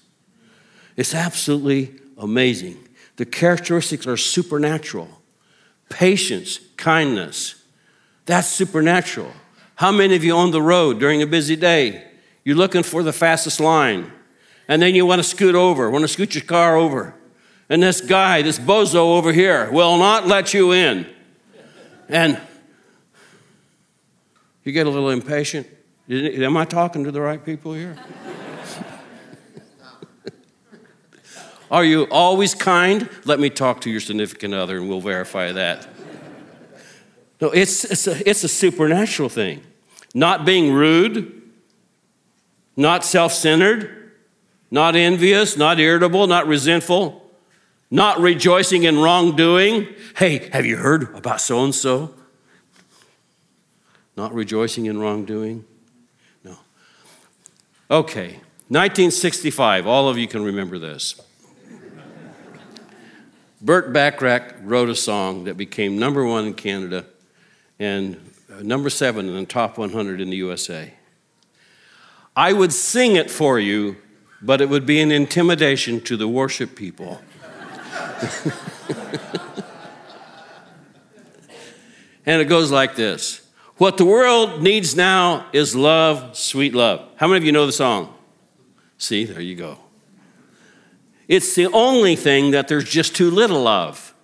It's 0.96 1.14
absolutely 1.14 1.94
amazing. 2.18 2.85
The 3.16 3.26
characteristics 3.26 4.06
are 4.06 4.16
supernatural 4.16 5.08
patience, 5.88 6.58
kindness. 6.76 7.62
That's 8.26 8.48
supernatural. 8.48 9.32
How 9.76 9.92
many 9.92 10.16
of 10.16 10.24
you 10.24 10.36
on 10.36 10.50
the 10.50 10.62
road 10.62 10.98
during 10.98 11.22
a 11.22 11.26
busy 11.26 11.56
day? 11.56 12.04
You're 12.44 12.56
looking 12.56 12.82
for 12.82 13.02
the 13.02 13.12
fastest 13.12 13.60
line, 13.60 14.10
and 14.68 14.80
then 14.80 14.94
you 14.94 15.06
want 15.06 15.20
to 15.20 15.24
scoot 15.24 15.54
over, 15.54 15.90
want 15.90 16.02
to 16.02 16.08
scoot 16.08 16.34
your 16.34 16.44
car 16.44 16.76
over. 16.76 17.14
And 17.68 17.82
this 17.82 18.00
guy, 18.00 18.42
this 18.42 18.58
bozo 18.58 19.16
over 19.16 19.32
here, 19.32 19.70
will 19.70 19.96
not 19.96 20.26
let 20.26 20.54
you 20.54 20.72
in. 20.72 21.06
And 22.08 22.40
you 24.62 24.72
get 24.72 24.86
a 24.86 24.90
little 24.90 25.10
impatient. 25.10 25.66
Am 26.08 26.56
I 26.56 26.64
talking 26.64 27.04
to 27.04 27.10
the 27.10 27.20
right 27.20 27.44
people 27.44 27.74
here? 27.74 27.96
Are 31.70 31.84
you 31.84 32.04
always 32.10 32.54
kind? 32.54 33.08
Let 33.24 33.40
me 33.40 33.50
talk 33.50 33.80
to 33.82 33.90
your 33.90 34.00
significant 34.00 34.54
other 34.54 34.78
and 34.78 34.88
we'll 34.88 35.00
verify 35.00 35.52
that. 35.52 35.88
No, 37.40 37.50
it's, 37.50 37.84
it's, 37.84 38.06
a, 38.06 38.28
it's 38.28 38.44
a 38.44 38.48
supernatural 38.48 39.28
thing. 39.28 39.62
Not 40.14 40.44
being 40.44 40.72
rude, 40.72 41.42
not 42.76 43.04
self 43.04 43.32
centered, 43.32 44.12
not 44.70 44.96
envious, 44.96 45.56
not 45.56 45.78
irritable, 45.78 46.26
not 46.26 46.46
resentful, 46.46 47.30
not 47.90 48.20
rejoicing 48.20 48.84
in 48.84 48.98
wrongdoing. 48.98 49.88
Hey, 50.16 50.48
have 50.52 50.64
you 50.64 50.76
heard 50.76 51.14
about 51.14 51.40
so 51.40 51.62
and 51.64 51.74
so? 51.74 52.14
Not 54.16 54.32
rejoicing 54.32 54.86
in 54.86 54.98
wrongdoing? 54.98 55.64
No. 56.42 56.56
Okay, 57.90 58.40
1965, 58.68 59.86
all 59.86 60.08
of 60.08 60.16
you 60.16 60.26
can 60.26 60.42
remember 60.42 60.78
this. 60.78 61.20
Burt 63.66 63.92
Bacharach 63.92 64.54
wrote 64.62 64.88
a 64.88 64.94
song 64.94 65.42
that 65.44 65.56
became 65.56 65.98
number 65.98 66.24
one 66.24 66.46
in 66.46 66.54
Canada 66.54 67.04
and 67.80 68.14
uh, 68.48 68.62
number 68.62 68.88
seven 68.88 69.28
in 69.28 69.34
the 69.34 69.44
top 69.44 69.76
100 69.76 70.20
in 70.20 70.30
the 70.30 70.36
USA. 70.36 70.94
I 72.36 72.52
would 72.52 72.72
sing 72.72 73.16
it 73.16 73.28
for 73.28 73.58
you, 73.58 73.96
but 74.40 74.60
it 74.60 74.68
would 74.68 74.86
be 74.86 75.00
an 75.00 75.10
intimidation 75.10 76.00
to 76.02 76.16
the 76.16 76.28
worship 76.28 76.76
people. 76.76 77.20
and 82.24 82.40
it 82.40 82.44
goes 82.44 82.70
like 82.70 82.94
this 82.94 83.48
What 83.78 83.96
the 83.96 84.04
world 84.04 84.62
needs 84.62 84.94
now 84.94 85.48
is 85.52 85.74
love, 85.74 86.36
sweet 86.36 86.72
love. 86.72 87.08
How 87.16 87.26
many 87.26 87.38
of 87.38 87.44
you 87.44 87.50
know 87.50 87.66
the 87.66 87.72
song? 87.72 88.14
See, 88.96 89.24
there 89.24 89.40
you 89.40 89.56
go. 89.56 89.78
It's 91.28 91.54
the 91.54 91.66
only 91.66 92.16
thing 92.16 92.52
that 92.52 92.68
there's 92.68 92.88
just 92.88 93.16
too 93.16 93.30
little 93.30 93.66
of. 93.66 94.14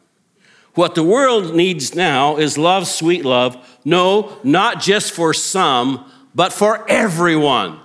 What 0.75 0.94
the 0.94 1.02
world 1.02 1.54
needs 1.54 1.94
now 1.94 2.37
is 2.37 2.56
love, 2.56 2.87
sweet 2.87 3.25
love. 3.25 3.80
No, 3.85 4.38
not 4.42 4.80
just 4.80 5.12
for 5.12 5.35
some, 5.35 6.11
but 6.35 6.52
for 6.52 6.88
everyone. 6.88 7.78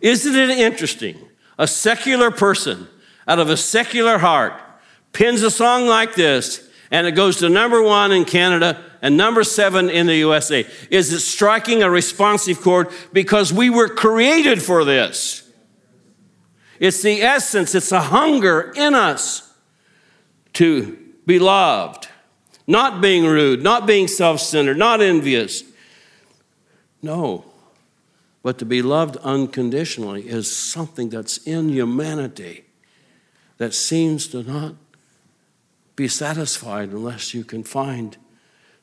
Isn't 0.00 0.36
it 0.36 0.50
interesting? 0.50 1.16
A 1.58 1.66
secular 1.66 2.30
person 2.30 2.86
out 3.26 3.38
of 3.38 3.50
a 3.50 3.56
secular 3.56 4.18
heart 4.18 4.54
pins 5.12 5.42
a 5.42 5.50
song 5.50 5.86
like 5.86 6.14
this, 6.14 6.68
and 6.90 7.06
it 7.06 7.12
goes 7.12 7.38
to 7.38 7.48
number 7.48 7.82
one 7.82 8.12
in 8.12 8.24
Canada 8.24 8.82
and 9.02 9.16
number 9.16 9.42
seven 9.42 9.90
in 9.90 10.06
the 10.06 10.16
USA. 10.16 10.66
Is 10.90 11.12
it 11.12 11.20
striking 11.20 11.82
a 11.82 11.90
responsive 11.90 12.60
chord? 12.60 12.88
Because 13.12 13.52
we 13.52 13.70
were 13.70 13.88
created 13.88 14.62
for 14.62 14.84
this. 14.84 15.39
It's 16.80 17.02
the 17.02 17.22
essence, 17.22 17.74
it's 17.74 17.92
a 17.92 18.00
hunger 18.00 18.72
in 18.74 18.94
us 18.94 19.52
to 20.54 20.98
be 21.26 21.38
loved, 21.38 22.08
not 22.66 23.02
being 23.02 23.26
rude, 23.26 23.62
not 23.62 23.86
being 23.86 24.08
self 24.08 24.40
centered, 24.40 24.78
not 24.78 25.02
envious. 25.02 25.62
No. 27.02 27.44
But 28.42 28.58
to 28.58 28.64
be 28.64 28.80
loved 28.80 29.18
unconditionally 29.18 30.26
is 30.26 30.50
something 30.50 31.10
that's 31.10 31.36
in 31.38 31.68
humanity 31.68 32.64
that 33.58 33.74
seems 33.74 34.26
to 34.28 34.42
not 34.42 34.74
be 35.94 36.08
satisfied 36.08 36.88
unless 36.88 37.34
you 37.34 37.44
can 37.44 37.62
find 37.62 38.16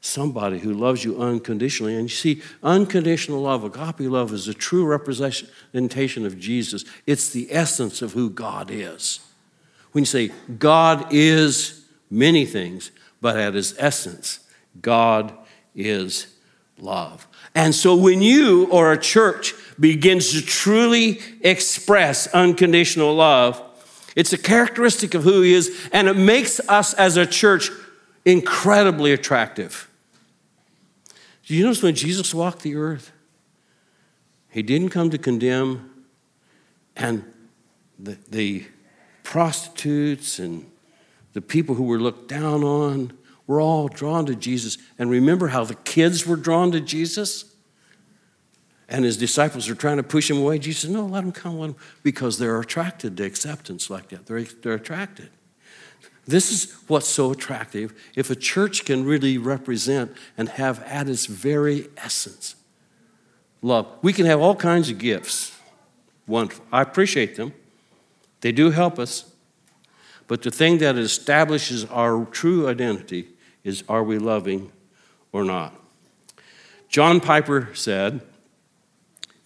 somebody 0.02 0.60
who 0.60 0.74
loves 0.74 1.04
you 1.04 1.20
unconditionally. 1.20 1.96
And 1.96 2.04
you 2.04 2.16
see, 2.16 2.42
unconditional 2.64 3.42
love, 3.42 3.64
agape 3.64 4.10
love, 4.10 4.32
is 4.34 4.48
a 4.48 4.54
true 4.54 4.86
representation 4.86 6.26
of 6.26 6.40
Jesus. 6.40 6.86
It's 7.06 7.30
the 7.30 7.48
essence 7.52 8.02
of 8.02 8.14
who 8.14 8.30
God 8.30 8.70
is. 8.72 9.20
When 9.92 10.04
you 10.04 10.06
say 10.06 10.32
God 10.60 11.08
is 11.12 11.86
many 12.10 12.46
things, 12.46 12.92
but 13.22 13.38
at 13.38 13.54
his 13.54 13.76
essence, 13.80 14.40
God 14.82 15.34
is 15.76 16.28
love. 16.78 17.28
And 17.56 17.74
so 17.74 17.96
when 17.96 18.22
you 18.22 18.68
or 18.70 18.92
a 18.92 19.00
church 19.00 19.56
begins 19.80 20.32
to 20.32 20.42
truly 20.42 21.20
express 21.42 22.28
unconditional 22.28 23.16
love, 23.16 23.62
it's 24.16 24.34
a 24.34 24.38
characteristic 24.38 25.14
of 25.14 25.24
who 25.24 25.42
he 25.42 25.54
is, 25.54 25.90
and 25.92 26.08
it 26.08 26.16
makes 26.16 26.60
us 26.70 26.94
as 26.94 27.18
a 27.18 27.26
church 27.26 27.70
incredibly 28.28 29.14
attractive. 29.14 29.90
Do 31.46 31.56
you 31.56 31.64
notice 31.64 31.82
when 31.82 31.96
Jesus 31.96 32.34
walked 32.34 32.62
the 32.62 32.76
earth? 32.76 33.14
He 34.50 34.62
didn't 34.62 34.90
come 34.90 35.10
to 35.12 35.18
condemn, 35.18 36.06
and 36.98 37.24
the, 37.98 38.18
the 38.30 38.66
prostitutes 39.24 40.40
and 40.40 40.70
the 41.32 41.42
people 41.42 41.76
who 41.76 41.84
were 41.84 42.00
looked 42.00 42.28
down 42.28 42.66
on 42.66 43.14
were 43.46 43.62
all 43.62 43.88
drawn 43.88 44.26
to 44.26 44.36
Jesus. 44.36 44.78
And 45.00 45.10
remember 45.10 45.48
how 45.48 45.64
the 45.64 45.76
kids 45.76 46.28
were 46.28 46.36
drawn 46.36 46.72
to 46.74 46.82
Jesus? 46.82 47.46
And 48.90 49.06
his 49.06 49.16
disciples 49.16 49.70
are 49.70 49.76
trying 49.76 49.98
to 49.98 50.04
push 50.04 50.30
him 50.30 50.38
away. 50.38 50.60
Jesus 50.60 50.82
said, 50.82 50.92
No, 50.92 51.06
let 51.06 51.22
them 51.22 51.32
come, 51.32 51.60
let 51.60 51.68
them, 51.68 51.76
because 52.04 52.40
they're 52.40 52.60
attracted 52.60 53.16
to 53.18 53.24
acceptance 53.24 53.90
like 53.90 54.10
that. 54.10 54.26
They're, 54.26 54.44
they're 54.44 54.74
attracted. 54.74 55.30
This 56.28 56.52
is 56.52 56.74
what's 56.88 57.08
so 57.08 57.32
attractive. 57.32 57.94
If 58.16 58.30
a 58.30 58.36
church 58.36 58.84
can 58.84 59.06
really 59.06 59.38
represent 59.38 60.14
and 60.38 60.50
have 60.50 60.84
at 60.84 61.08
its 61.08 61.26
very 61.26 61.88
essence 61.98 62.56
love, 63.62 63.88
we 64.02 64.12
can 64.14 64.26
have 64.26 64.42
all 64.42 64.56
kinds 64.56 64.90
of 64.90 64.98
gifts. 64.98 65.58
One, 66.26 66.50
I 66.72 66.82
appreciate 66.82 67.38
them, 67.38 67.54
they 68.42 68.52
do 68.52 68.72
help 68.72 69.00
us. 69.00 69.32
But 70.28 70.42
the 70.42 70.52
thing 70.52 70.80
that 70.80 70.98
establishes 70.98 71.86
our 71.86 72.26
true 72.26 72.68
identity 72.68 73.30
is 73.64 73.84
are 73.88 74.04
we 74.04 74.20
loving 74.20 74.72
or 75.32 75.46
not? 75.46 75.74
John 76.90 77.22
Piper 77.22 77.70
said, 77.74 78.22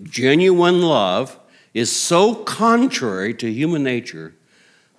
genuine 0.02 0.82
love 0.82 1.40
is 1.74 1.96
so 1.96 2.36
contrary 2.36 3.34
to 3.36 3.52
human 3.52 3.84
nature 3.84 4.34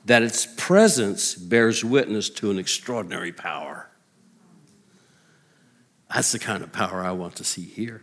that 0.05 0.23
its 0.23 0.47
presence 0.47 1.35
bears 1.35 1.85
witness 1.85 2.29
to 2.31 2.51
an 2.51 2.59
extraordinary 2.59 3.33
power. 3.33 3.89
That's 6.13 6.33
the 6.33 6.39
kind 6.39 6.63
of 6.63 6.73
power 6.73 7.03
I 7.03 7.13
want 7.13 7.37
to 7.37 7.45
see 7.45 7.63
here 7.63 8.03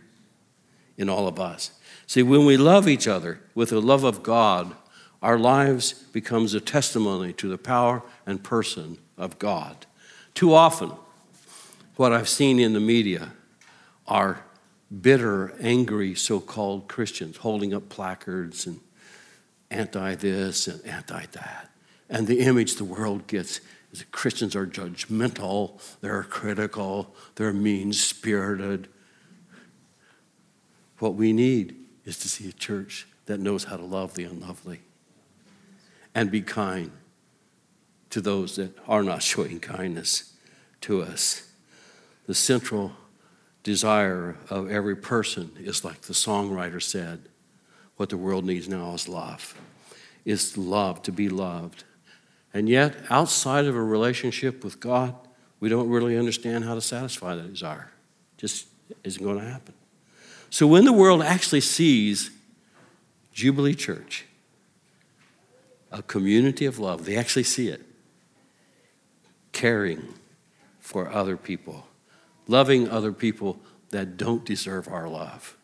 in 0.96 1.08
all 1.08 1.28
of 1.28 1.38
us. 1.38 1.72
See, 2.06 2.22
when 2.22 2.44
we 2.44 2.56
love 2.56 2.88
each 2.88 3.06
other 3.06 3.40
with 3.54 3.70
the 3.70 3.80
love 3.80 4.04
of 4.04 4.22
God, 4.22 4.74
our 5.22 5.38
lives 5.38 5.92
becomes 5.92 6.54
a 6.54 6.60
testimony 6.60 7.32
to 7.34 7.48
the 7.48 7.58
power 7.58 8.02
and 8.26 8.42
person 8.42 8.98
of 9.16 9.38
God. 9.38 9.86
Too 10.34 10.54
often, 10.54 10.92
what 11.96 12.12
I've 12.12 12.28
seen 12.28 12.58
in 12.58 12.72
the 12.72 12.80
media 12.80 13.32
are 14.06 14.42
bitter, 15.00 15.54
angry 15.60 16.14
so 16.14 16.40
called 16.40 16.88
Christians 16.88 17.36
holding 17.36 17.74
up 17.74 17.88
placards 17.88 18.66
and 18.66 18.80
anti 19.70 20.14
this 20.16 20.66
and 20.66 20.84
anti 20.84 21.26
that. 21.32 21.70
And 22.10 22.26
the 22.26 22.40
image 22.40 22.74
the 22.74 22.84
world 22.84 23.26
gets 23.28 23.60
is 23.92 24.00
that 24.00 24.10
Christians 24.10 24.54
are 24.54 24.66
judgmental, 24.66 25.80
they're 26.00 26.24
critical, 26.24 27.14
they're 27.36 27.52
mean 27.52 27.92
spirited. 27.92 28.88
What 30.98 31.14
we 31.14 31.32
need 31.32 31.76
is 32.04 32.18
to 32.18 32.28
see 32.28 32.48
a 32.48 32.52
church 32.52 33.06
that 33.26 33.40
knows 33.40 33.64
how 33.64 33.76
to 33.76 33.84
love 33.84 34.14
the 34.14 34.24
unlovely 34.24 34.80
and 36.14 36.30
be 36.30 36.42
kind 36.42 36.90
to 38.10 38.20
those 38.20 38.56
that 38.56 38.76
are 38.88 39.02
not 39.02 39.22
showing 39.22 39.60
kindness 39.60 40.34
to 40.82 41.02
us. 41.02 41.48
The 42.26 42.34
central 42.34 42.92
desire 43.62 44.36
of 44.48 44.70
every 44.70 44.96
person 44.96 45.52
is 45.58 45.84
like 45.84 46.02
the 46.02 46.12
songwriter 46.12 46.82
said 46.82 47.28
what 47.96 48.08
the 48.08 48.16
world 48.16 48.44
needs 48.44 48.68
now 48.68 48.94
is 48.94 49.08
love, 49.08 49.54
is 50.24 50.56
love, 50.56 51.02
to 51.02 51.12
be 51.12 51.28
loved. 51.28 51.84
And 52.52 52.68
yet, 52.68 52.96
outside 53.10 53.66
of 53.66 53.76
a 53.76 53.82
relationship 53.82 54.64
with 54.64 54.80
God, 54.80 55.14
we 55.60 55.68
don't 55.68 55.88
really 55.88 56.16
understand 56.16 56.64
how 56.64 56.74
to 56.74 56.80
satisfy 56.80 57.34
that 57.34 57.52
desire. 57.52 57.92
Just 58.38 58.66
isn't 59.04 59.22
going 59.22 59.38
to 59.38 59.44
happen. 59.44 59.74
So 60.48 60.66
when 60.66 60.84
the 60.84 60.92
world 60.92 61.22
actually 61.22 61.60
sees 61.60 62.30
Jubilee 63.32 63.74
Church, 63.74 64.24
a 65.92 66.02
community 66.02 66.66
of 66.66 66.78
love, 66.78 67.04
they 67.04 67.16
actually 67.16 67.44
see 67.44 67.68
it, 67.68 67.82
caring 69.52 70.14
for 70.80 71.08
other 71.08 71.36
people, 71.36 71.86
loving 72.48 72.88
other 72.88 73.12
people 73.12 73.60
that 73.90 74.16
don't 74.16 74.44
deserve 74.44 74.88
our 74.88 75.08
love. 75.08 75.56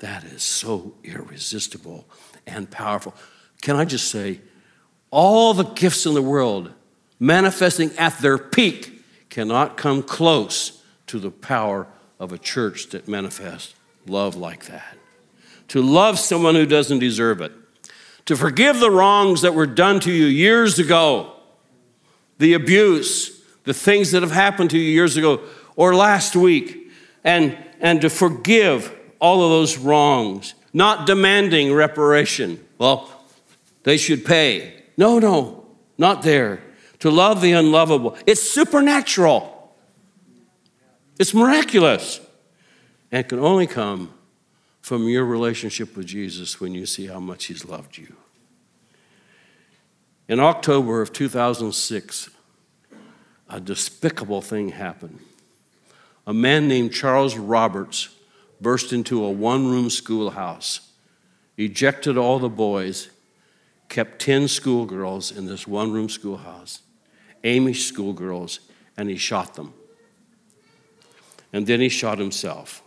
That 0.00 0.24
is 0.24 0.42
so 0.42 0.94
irresistible 1.04 2.08
and 2.46 2.70
powerful. 2.70 3.14
Can 3.62 3.76
I 3.76 3.84
just 3.84 4.08
say, 4.10 4.40
all 5.14 5.54
the 5.54 5.62
gifts 5.62 6.06
in 6.06 6.14
the 6.14 6.20
world 6.20 6.72
manifesting 7.20 7.92
at 7.96 8.18
their 8.18 8.36
peak 8.36 9.00
cannot 9.30 9.76
come 9.76 10.02
close 10.02 10.82
to 11.06 11.20
the 11.20 11.30
power 11.30 11.86
of 12.18 12.32
a 12.32 12.38
church 12.38 12.88
that 12.88 13.06
manifests 13.06 13.74
love 14.08 14.34
like 14.34 14.66
that. 14.66 14.96
To 15.68 15.80
love 15.80 16.18
someone 16.18 16.56
who 16.56 16.66
doesn't 16.66 16.98
deserve 16.98 17.40
it, 17.40 17.52
to 18.26 18.36
forgive 18.36 18.80
the 18.80 18.90
wrongs 18.90 19.42
that 19.42 19.54
were 19.54 19.68
done 19.68 20.00
to 20.00 20.10
you 20.10 20.26
years 20.26 20.80
ago, 20.80 21.32
the 22.38 22.54
abuse, 22.54 23.40
the 23.62 23.72
things 23.72 24.10
that 24.10 24.22
have 24.22 24.32
happened 24.32 24.70
to 24.70 24.78
you 24.78 24.90
years 24.90 25.16
ago 25.16 25.40
or 25.76 25.94
last 25.94 26.34
week, 26.34 26.90
and, 27.22 27.56
and 27.80 28.00
to 28.00 28.10
forgive 28.10 28.92
all 29.20 29.44
of 29.44 29.50
those 29.50 29.78
wrongs, 29.78 30.54
not 30.72 31.06
demanding 31.06 31.72
reparation. 31.72 32.64
Well, 32.78 33.08
they 33.84 33.96
should 33.96 34.24
pay. 34.24 34.83
No, 34.96 35.18
no, 35.18 35.66
not 35.98 36.22
there. 36.22 36.60
To 37.00 37.10
love 37.10 37.40
the 37.40 37.52
unlovable. 37.52 38.16
It's 38.26 38.42
supernatural, 38.42 39.74
it's 41.18 41.34
miraculous, 41.34 42.20
and 43.12 43.28
can 43.28 43.38
only 43.38 43.66
come 43.66 44.12
from 44.80 45.08
your 45.08 45.24
relationship 45.24 45.96
with 45.96 46.06
Jesus 46.06 46.60
when 46.60 46.74
you 46.74 46.86
see 46.86 47.06
how 47.06 47.20
much 47.20 47.46
He's 47.46 47.64
loved 47.64 47.98
you. 47.98 48.14
In 50.28 50.40
October 50.40 51.02
of 51.02 51.12
2006, 51.12 52.30
a 53.50 53.60
despicable 53.60 54.40
thing 54.40 54.70
happened. 54.70 55.20
A 56.26 56.32
man 56.32 56.66
named 56.66 56.92
Charles 56.92 57.36
Roberts 57.36 58.08
burst 58.60 58.92
into 58.92 59.22
a 59.24 59.30
one 59.30 59.68
room 59.68 59.90
schoolhouse, 59.90 60.92
ejected 61.58 62.16
all 62.16 62.38
the 62.38 62.48
boys, 62.48 63.10
kept 63.88 64.20
10 64.20 64.48
schoolgirls 64.48 65.30
in 65.30 65.46
this 65.46 65.66
one 65.66 65.92
room 65.92 66.08
schoolhouse, 66.08 66.82
Amish 67.42 67.86
schoolgirls, 67.86 68.60
and 68.96 69.08
he 69.08 69.16
shot 69.16 69.54
them. 69.54 69.74
And 71.52 71.66
then 71.66 71.80
he 71.80 71.88
shot 71.88 72.18
himself. 72.18 72.82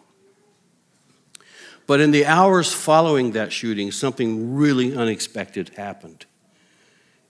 But 1.86 2.02
in 2.02 2.12
the 2.12 2.26
hours 2.26 2.74
following 2.74 3.32
that 3.32 3.54
shooting, 3.54 3.92
something 3.92 4.56
really 4.56 4.96
unexpected 4.96 5.70
happened. 5.78 6.26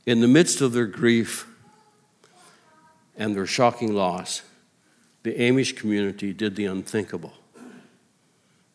In 0.07 0.19
the 0.19 0.27
midst 0.27 0.61
of 0.61 0.73
their 0.73 0.87
grief 0.87 1.47
and 3.15 3.35
their 3.35 3.45
shocking 3.45 3.93
loss, 3.93 4.41
the 5.21 5.33
Amish 5.33 5.75
community 5.75 6.33
did 6.33 6.55
the 6.55 6.65
unthinkable. 6.65 7.33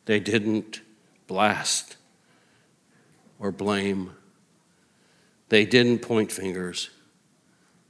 They 0.05 0.21
didn't 0.21 0.83
blast 1.27 1.97
or 3.41 3.51
blame, 3.51 4.13
they 5.53 5.67
didn't 5.67 5.99
point 5.99 6.33
fingers. 6.33 6.89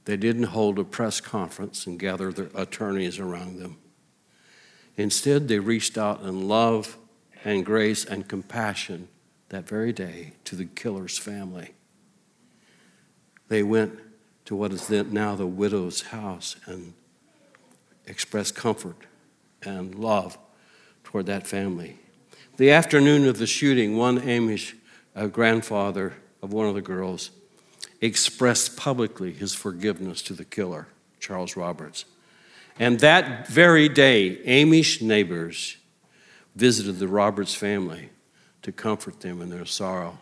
They 0.03 0.17
didn't 0.17 0.47
hold 0.51 0.77
a 0.79 0.83
press 0.83 1.21
conference 1.21 1.87
and 1.87 1.97
gather 1.97 2.29
their 2.29 2.49
attorneys 2.53 3.19
around 3.19 3.57
them. 3.57 3.77
Instead, 4.97 5.47
they 5.47 5.59
reached 5.59 5.97
out 5.97 6.23
in 6.23 6.49
love 6.49 6.97
and 7.45 7.65
grace 7.65 8.03
and 8.03 8.27
compassion 8.27 9.07
that 9.47 9.65
very 9.65 9.93
day 9.93 10.33
to 10.43 10.57
the 10.57 10.65
killer's 10.65 11.17
family. 11.17 11.71
They 13.47 13.63
went 13.63 13.97
to 14.43 14.57
what 14.57 14.73
is 14.73 14.89
now 14.89 15.33
the 15.35 15.47
widow's 15.47 16.01
house 16.01 16.57
and 16.65 16.93
expressed 18.05 18.55
comfort 18.55 18.97
and 19.61 19.95
love 19.95 20.37
toward 21.05 21.27
that 21.27 21.47
family. 21.47 21.97
The 22.57 22.71
afternoon 22.71 23.25
of 23.25 23.37
the 23.37 23.47
shooting, 23.47 23.95
one 23.95 24.19
Amish 24.19 24.73
grandfather 25.31 26.15
of 26.41 26.51
one 26.51 26.67
of 26.67 26.75
the 26.75 26.81
girls 26.81 27.31
expressed 28.03 28.75
publicly 28.75 29.31
his 29.31 29.55
forgiveness 29.55 30.21
to 30.23 30.33
the 30.33 30.43
killer, 30.43 30.87
Charles 31.21 31.55
Roberts. 31.55 32.03
And 32.77 32.99
that 32.99 33.47
very 33.47 33.87
day, 33.87 34.41
Amish 34.45 35.01
neighbors 35.01 35.77
visited 36.53 36.99
the 36.99 37.07
Roberts 37.07 37.55
family 37.55 38.09
to 38.61 38.73
comfort 38.73 39.21
them 39.21 39.41
in 39.41 39.49
their 39.49 39.65
sorrow 39.65 40.17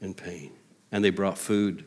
and 0.00 0.16
pain. 0.16 0.50
And 0.90 1.04
they 1.04 1.10
brought 1.10 1.38
food 1.38 1.84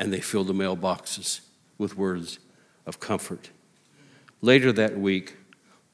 and 0.00 0.12
they 0.12 0.20
filled 0.20 0.48
the 0.48 0.52
mailboxes 0.52 1.40
with 1.78 1.96
words 1.96 2.40
of 2.86 2.98
comfort. 2.98 3.50
Later 4.40 4.72
that 4.72 4.98
week, 4.98 5.36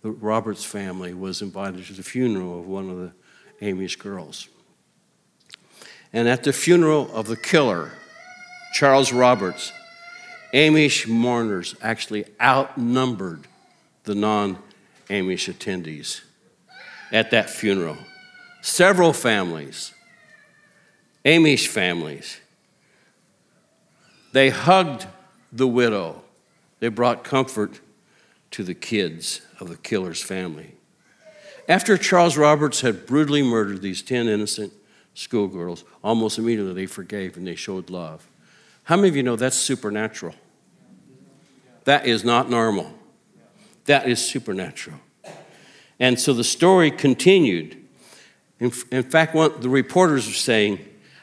the 0.01 0.11
Roberts 0.11 0.65
family 0.65 1.13
was 1.13 1.43
invited 1.43 1.85
to 1.87 1.93
the 1.93 2.03
funeral 2.03 2.59
of 2.59 2.67
one 2.67 2.89
of 2.89 2.97
the 2.97 3.13
Amish 3.61 3.99
girls. 3.99 4.49
And 6.13 6.29
at 6.29 6.43
the 6.43 6.53
funeral 6.53 7.11
of 7.15 7.27
the 7.27 7.37
killer, 7.37 7.93
Charles 8.75 9.13
Roberts, 9.13 9.73
Amish 10.53 11.09
mourners 11.09 11.75
actually 11.83 12.27
outnumbered 12.41 13.47
the 14.05 14.15
non 14.15 14.59
Amish 15.09 15.53
attendees 15.53 16.21
at 17.11 17.31
that 17.31 17.49
funeral. 17.49 17.97
Several 18.61 19.13
families, 19.13 19.93
Amish 21.25 21.67
families, 21.67 22.41
they 24.33 24.51
hugged 24.51 25.07
the 25.53 25.67
widow. 25.67 26.23
They 26.81 26.89
brought 26.89 27.25
comfort 27.25 27.81
to 28.53 28.65
the 28.65 28.75
kids 28.75 29.43
of 29.61 29.69
the 29.69 29.77
killer's 29.77 30.23
family. 30.23 30.75
After 31.69 31.97
Charles 31.97 32.37
Roberts 32.37 32.81
had 32.81 33.07
brutally 33.07 33.43
murdered 33.43 33.83
these 33.83 34.03
10 34.03 34.27
innocent 34.27 34.73
schoolgirls, 35.15 35.85
almost 36.03 36.39
immediately 36.39 36.75
they 36.75 36.87
forgave 36.87 37.37
and 37.37 37.47
they 37.47 37.55
showed 37.55 37.91
love. 37.91 38.29
How 38.85 38.97
many 38.97 39.09
of 39.09 39.17
you 39.17 39.23
know 39.23 39.37
that's 39.37 39.57
supernatural? 39.57 40.35
That 41.85 42.07
is 42.07 42.25
not 42.25 42.49
normal. 42.49 42.93
That 43.87 44.09
is 44.09 44.25
supernatural. 44.25 44.99
And 45.99 46.19
so 46.19 46.33
the 46.33 46.45
story 46.45 46.91
continued. 46.91 47.77
In, 48.59 48.73
in 48.91 49.03
fact, 49.03 49.35
one, 49.35 49.61
the 49.61 49.69
reporters 49.69 50.27
were 50.27 50.33
saying, 50.33 50.79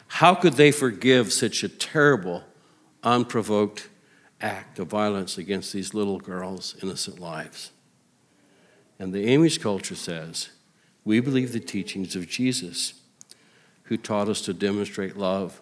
How 0.08 0.36
could 0.36 0.54
they 0.54 0.72
forgive 0.72 1.32
such 1.34 1.64
a 1.64 1.70
terrible, 1.70 2.44
unprovoked 3.04 3.90
act 4.42 4.80
of 4.80 4.88
violence 4.88 5.38
against 5.38 5.74
these 5.74 5.94
little 5.94 6.20
girls' 6.20 6.76
innocent 6.82 7.20
lives. 7.20 7.72
And 8.98 9.14
the 9.14 9.26
Amish 9.28 9.62
culture 9.62 9.96
says, 9.96 10.50
we 11.06 11.20
believe 11.20 11.54
the 11.54 11.60
teachings 11.60 12.16
of 12.16 12.28
Jesus, 12.28 12.94
who 13.90 13.98
taught 13.98 14.30
us 14.30 14.42
to 14.42 14.54
demonstrate 14.54 15.18
love 15.18 15.60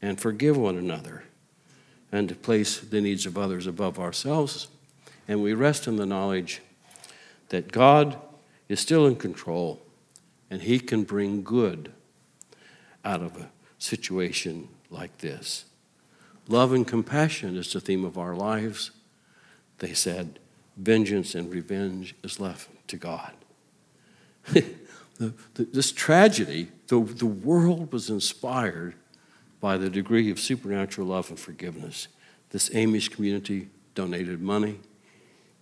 and 0.00 0.20
forgive 0.20 0.56
one 0.56 0.76
another 0.76 1.24
and 2.12 2.28
to 2.28 2.36
place 2.36 2.78
the 2.78 3.00
needs 3.00 3.26
of 3.26 3.36
others 3.36 3.66
above 3.66 3.98
ourselves. 3.98 4.68
And 5.26 5.42
we 5.42 5.52
rest 5.52 5.88
in 5.88 5.96
the 5.96 6.06
knowledge 6.06 6.62
that 7.48 7.72
God 7.72 8.16
is 8.68 8.78
still 8.78 9.08
in 9.08 9.16
control 9.16 9.82
and 10.50 10.62
He 10.62 10.78
can 10.78 11.02
bring 11.02 11.42
good 11.42 11.92
out 13.04 13.22
of 13.22 13.36
a 13.36 13.50
situation 13.76 14.68
like 14.88 15.18
this. 15.18 15.64
Love 16.46 16.72
and 16.72 16.86
compassion 16.86 17.56
is 17.56 17.72
the 17.72 17.80
theme 17.80 18.04
of 18.04 18.16
our 18.16 18.36
lives. 18.36 18.92
They 19.78 19.94
said, 19.94 20.38
vengeance 20.76 21.34
and 21.34 21.52
revenge 21.52 22.14
is 22.22 22.38
left 22.38 22.68
to 22.86 22.96
God. 22.96 23.32
this 25.56 25.90
tragedy, 25.90 26.68
the, 26.92 27.00
the 27.00 27.24
world 27.24 27.90
was 27.90 28.10
inspired 28.10 28.94
by 29.60 29.78
the 29.78 29.88
degree 29.88 30.30
of 30.30 30.38
supernatural 30.38 31.06
love 31.06 31.30
and 31.30 31.40
forgiveness. 31.40 32.08
This 32.50 32.68
Amish 32.68 33.10
community 33.10 33.70
donated 33.94 34.42
money 34.42 34.78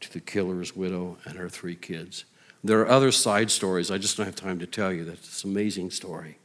to 0.00 0.12
the 0.12 0.18
killer's 0.18 0.74
widow 0.74 1.18
and 1.24 1.38
her 1.38 1.48
three 1.48 1.76
kids. 1.76 2.24
There 2.64 2.80
are 2.80 2.88
other 2.88 3.12
side 3.12 3.52
stories. 3.52 3.92
I 3.92 3.98
just 3.98 4.16
don't 4.16 4.26
have 4.26 4.34
time 4.34 4.58
to 4.58 4.66
tell 4.66 4.92
you. 4.92 5.04
That's 5.04 5.44
an 5.44 5.52
amazing 5.52 5.92
story. 5.92 6.38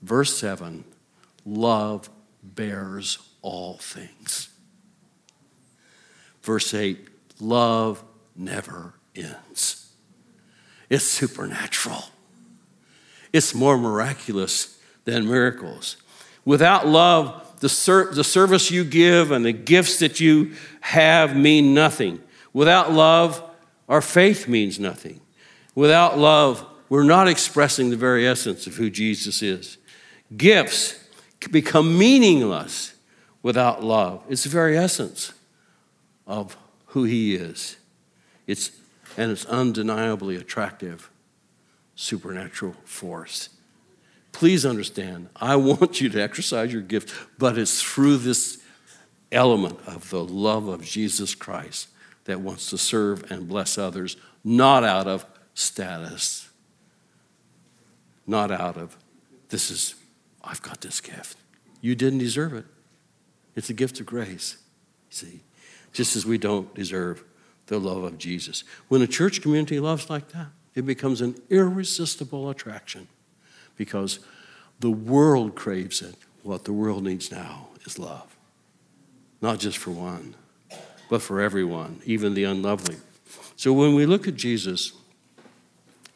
Verse 0.00 0.36
7 0.36 0.82
love 1.46 2.10
bears 2.42 3.18
all 3.40 3.78
things. 3.78 4.48
Verse 6.42 6.74
8 6.74 7.08
love 7.38 8.02
never 8.34 8.94
ends. 9.14 9.92
It's 10.90 11.04
supernatural, 11.04 12.02
it's 13.32 13.54
more 13.54 13.78
miraculous 13.78 14.78
than 15.04 15.26
miracles. 15.26 15.96
Without 16.44 16.86
love, 16.86 17.60
the, 17.60 17.68
ser- 17.68 18.12
the 18.12 18.24
service 18.24 18.70
you 18.70 18.84
give 18.84 19.30
and 19.30 19.44
the 19.44 19.52
gifts 19.52 19.98
that 20.00 20.20
you 20.20 20.52
have 20.80 21.36
mean 21.36 21.74
nothing. 21.74 22.20
Without 22.52 22.92
love, 22.92 23.42
our 23.88 24.00
faith 24.02 24.48
means 24.48 24.78
nothing. 24.78 25.20
Without 25.74 26.18
love, 26.18 26.66
we're 26.88 27.04
not 27.04 27.28
expressing 27.28 27.90
the 27.90 27.96
very 27.96 28.26
essence 28.26 28.66
of 28.66 28.74
who 28.74 28.90
Jesus 28.90 29.42
is. 29.42 29.78
Gifts 30.36 30.98
become 31.50 31.98
meaningless 31.98 32.94
without 33.42 33.82
love. 33.82 34.22
It's 34.28 34.44
the 34.44 34.50
very 34.50 34.76
essence 34.76 35.32
of 36.26 36.56
who 36.86 37.04
he 37.04 37.34
is. 37.34 37.76
It's, 38.46 38.72
and 39.16 39.30
it's 39.30 39.46
undeniably 39.46 40.36
attractive 40.36 41.10
supernatural 42.02 42.74
force. 42.84 43.48
Please 44.32 44.66
understand, 44.66 45.28
I 45.36 45.56
want 45.56 46.00
you 46.00 46.08
to 46.08 46.20
exercise 46.20 46.72
your 46.72 46.82
gift, 46.82 47.14
but 47.38 47.56
it's 47.56 47.80
through 47.80 48.16
this 48.18 48.60
element 49.30 49.78
of 49.86 50.10
the 50.10 50.24
love 50.24 50.66
of 50.66 50.84
Jesus 50.84 51.34
Christ 51.34 51.88
that 52.24 52.40
wants 52.40 52.70
to 52.70 52.78
serve 52.78 53.30
and 53.30 53.48
bless 53.48 53.78
others, 53.78 54.16
not 54.42 54.82
out 54.82 55.06
of 55.06 55.24
status, 55.54 56.48
not 58.26 58.50
out 58.50 58.76
of, 58.76 58.96
this 59.50 59.70
is, 59.70 59.94
I've 60.42 60.62
got 60.62 60.80
this 60.80 61.00
gift. 61.00 61.36
You 61.80 61.94
didn't 61.94 62.18
deserve 62.18 62.52
it. 62.54 62.64
It's 63.54 63.70
a 63.70 63.74
gift 63.74 64.00
of 64.00 64.06
grace, 64.06 64.56
see, 65.08 65.40
just 65.92 66.16
as 66.16 66.26
we 66.26 66.38
don't 66.38 66.74
deserve 66.74 67.22
the 67.66 67.78
love 67.78 68.02
of 68.02 68.18
Jesus. 68.18 68.64
When 68.88 69.02
a 69.02 69.06
church 69.06 69.40
community 69.40 69.78
loves 69.78 70.10
like 70.10 70.30
that, 70.30 70.48
it 70.74 70.86
becomes 70.86 71.20
an 71.20 71.40
irresistible 71.50 72.48
attraction 72.50 73.08
because 73.76 74.20
the 74.80 74.90
world 74.90 75.54
craves 75.54 76.02
it. 76.02 76.14
What 76.42 76.64
the 76.64 76.72
world 76.72 77.04
needs 77.04 77.30
now 77.30 77.68
is 77.84 77.98
love, 77.98 78.36
not 79.40 79.60
just 79.60 79.78
for 79.78 79.90
one, 79.90 80.34
but 81.08 81.22
for 81.22 81.40
everyone, 81.40 82.00
even 82.04 82.34
the 82.34 82.44
unlovely. 82.44 82.96
So 83.54 83.72
when 83.72 83.94
we 83.94 84.06
look 84.06 84.26
at 84.26 84.34
Jesus, 84.34 84.92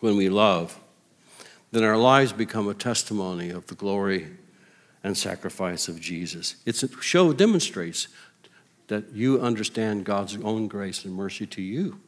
when 0.01 0.17
we 0.17 0.29
love, 0.29 0.81
then 1.71 1.85
our 1.85 1.97
lives 1.97 2.33
become 2.33 2.69
a 2.69 2.75
testimony 2.75 3.51
of 3.51 3.67
the 3.67 3.75
glory 3.75 4.29
and 5.05 5.17
sacrifice 5.17 5.87
of 5.87 6.01
Jesus. 6.01 6.57
It's 6.65 6.83
a 6.83 7.01
show 7.01 7.33
demonstrates 7.33 8.09
that 8.89 9.13
you 9.13 9.41
understand 9.41 10.05
God's 10.05 10.37
own 10.43 10.69
grace 10.69 11.05
and 11.05 11.15
mercy 11.15 11.47
to 11.47 11.63
you. 11.63 12.01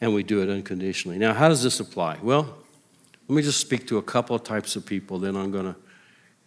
And 0.00 0.14
we 0.14 0.22
do 0.22 0.42
it 0.42 0.48
unconditionally. 0.48 1.18
Now, 1.18 1.34
how 1.34 1.48
does 1.48 1.62
this 1.62 1.80
apply? 1.80 2.18
Well, 2.22 2.56
let 3.28 3.36
me 3.36 3.42
just 3.42 3.60
speak 3.60 3.86
to 3.88 3.98
a 3.98 4.02
couple 4.02 4.34
of 4.34 4.42
types 4.42 4.76
of 4.76 4.84
people, 4.84 5.18
then 5.18 5.36
I'm 5.36 5.50
going 5.50 5.66
to 5.66 5.76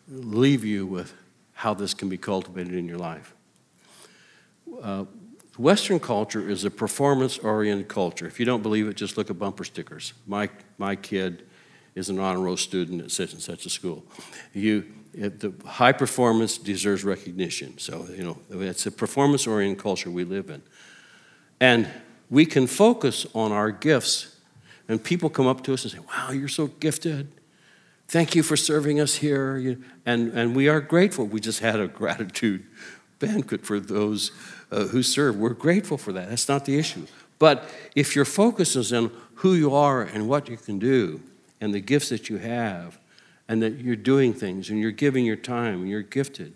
leave 0.09 0.65
you 0.65 0.85
with 0.85 1.13
how 1.53 1.73
this 1.73 1.93
can 1.93 2.09
be 2.09 2.17
cultivated 2.17 2.73
in 2.73 2.87
your 2.87 2.97
life. 2.97 3.33
Uh, 4.81 5.05
Western 5.57 5.99
culture 5.99 6.49
is 6.49 6.65
a 6.65 6.71
performance 6.71 7.37
oriented 7.37 7.87
culture. 7.87 8.25
If 8.25 8.39
you 8.39 8.45
don't 8.45 8.63
believe 8.63 8.87
it, 8.87 8.95
just 8.95 9.17
look 9.17 9.29
at 9.29 9.37
bumper 9.37 9.63
stickers. 9.63 10.13
My, 10.25 10.49
my 10.77 10.95
kid 10.95 11.45
is 11.95 12.09
an 12.09 12.19
honor 12.19 12.39
roll 12.39 12.57
student 12.57 13.01
at 13.01 13.11
such 13.11 13.33
and 13.33 13.41
such 13.41 13.65
a 13.65 13.69
school. 13.69 14.03
You, 14.53 14.91
the 15.13 15.53
high 15.65 15.91
performance 15.91 16.57
deserves 16.57 17.03
recognition. 17.03 17.77
So, 17.77 18.07
you 18.09 18.23
know, 18.23 18.39
it's 18.49 18.87
a 18.87 18.91
performance 18.91 19.45
oriented 19.45 19.81
culture 19.81 20.09
we 20.09 20.23
live 20.23 20.49
in. 20.49 20.63
And 21.59 21.87
we 22.33 22.47
can 22.47 22.65
focus 22.65 23.27
on 23.35 23.51
our 23.51 23.69
gifts, 23.69 24.35
and 24.87 25.01
people 25.03 25.29
come 25.29 25.45
up 25.45 25.63
to 25.65 25.73
us 25.73 25.83
and 25.83 25.91
say, 25.91 25.99
Wow, 25.99 26.31
you're 26.31 26.47
so 26.47 26.65
gifted. 26.65 27.27
Thank 28.07 28.33
you 28.33 28.41
for 28.41 28.57
serving 28.57 28.99
us 28.99 29.17
here. 29.17 29.77
And, 30.03 30.33
and 30.33 30.55
we 30.55 30.67
are 30.67 30.81
grateful. 30.81 31.27
We 31.27 31.39
just 31.39 31.59
had 31.59 31.79
a 31.79 31.87
gratitude 31.87 32.65
banquet 33.19 33.63
for 33.63 33.79
those 33.79 34.31
uh, 34.71 34.85
who 34.85 35.03
serve. 35.03 35.37
We're 35.37 35.49
grateful 35.53 35.95
for 35.95 36.11
that. 36.11 36.27
That's 36.27 36.49
not 36.49 36.65
the 36.65 36.79
issue. 36.79 37.05
But 37.37 37.69
if 37.95 38.15
your 38.15 38.25
focus 38.25 38.75
is 38.75 38.91
on 38.91 39.11
who 39.35 39.53
you 39.53 39.75
are 39.75 40.01
and 40.01 40.27
what 40.27 40.49
you 40.49 40.57
can 40.57 40.79
do 40.79 41.21
and 41.61 41.71
the 41.71 41.81
gifts 41.81 42.09
that 42.09 42.29
you 42.29 42.37
have, 42.37 42.97
and 43.47 43.61
that 43.61 43.73
you're 43.73 43.95
doing 43.95 44.33
things 44.33 44.71
and 44.71 44.79
you're 44.79 44.89
giving 44.89 45.23
your 45.23 45.35
time 45.35 45.81
and 45.81 45.89
you're 45.89 46.01
gifted, 46.01 46.55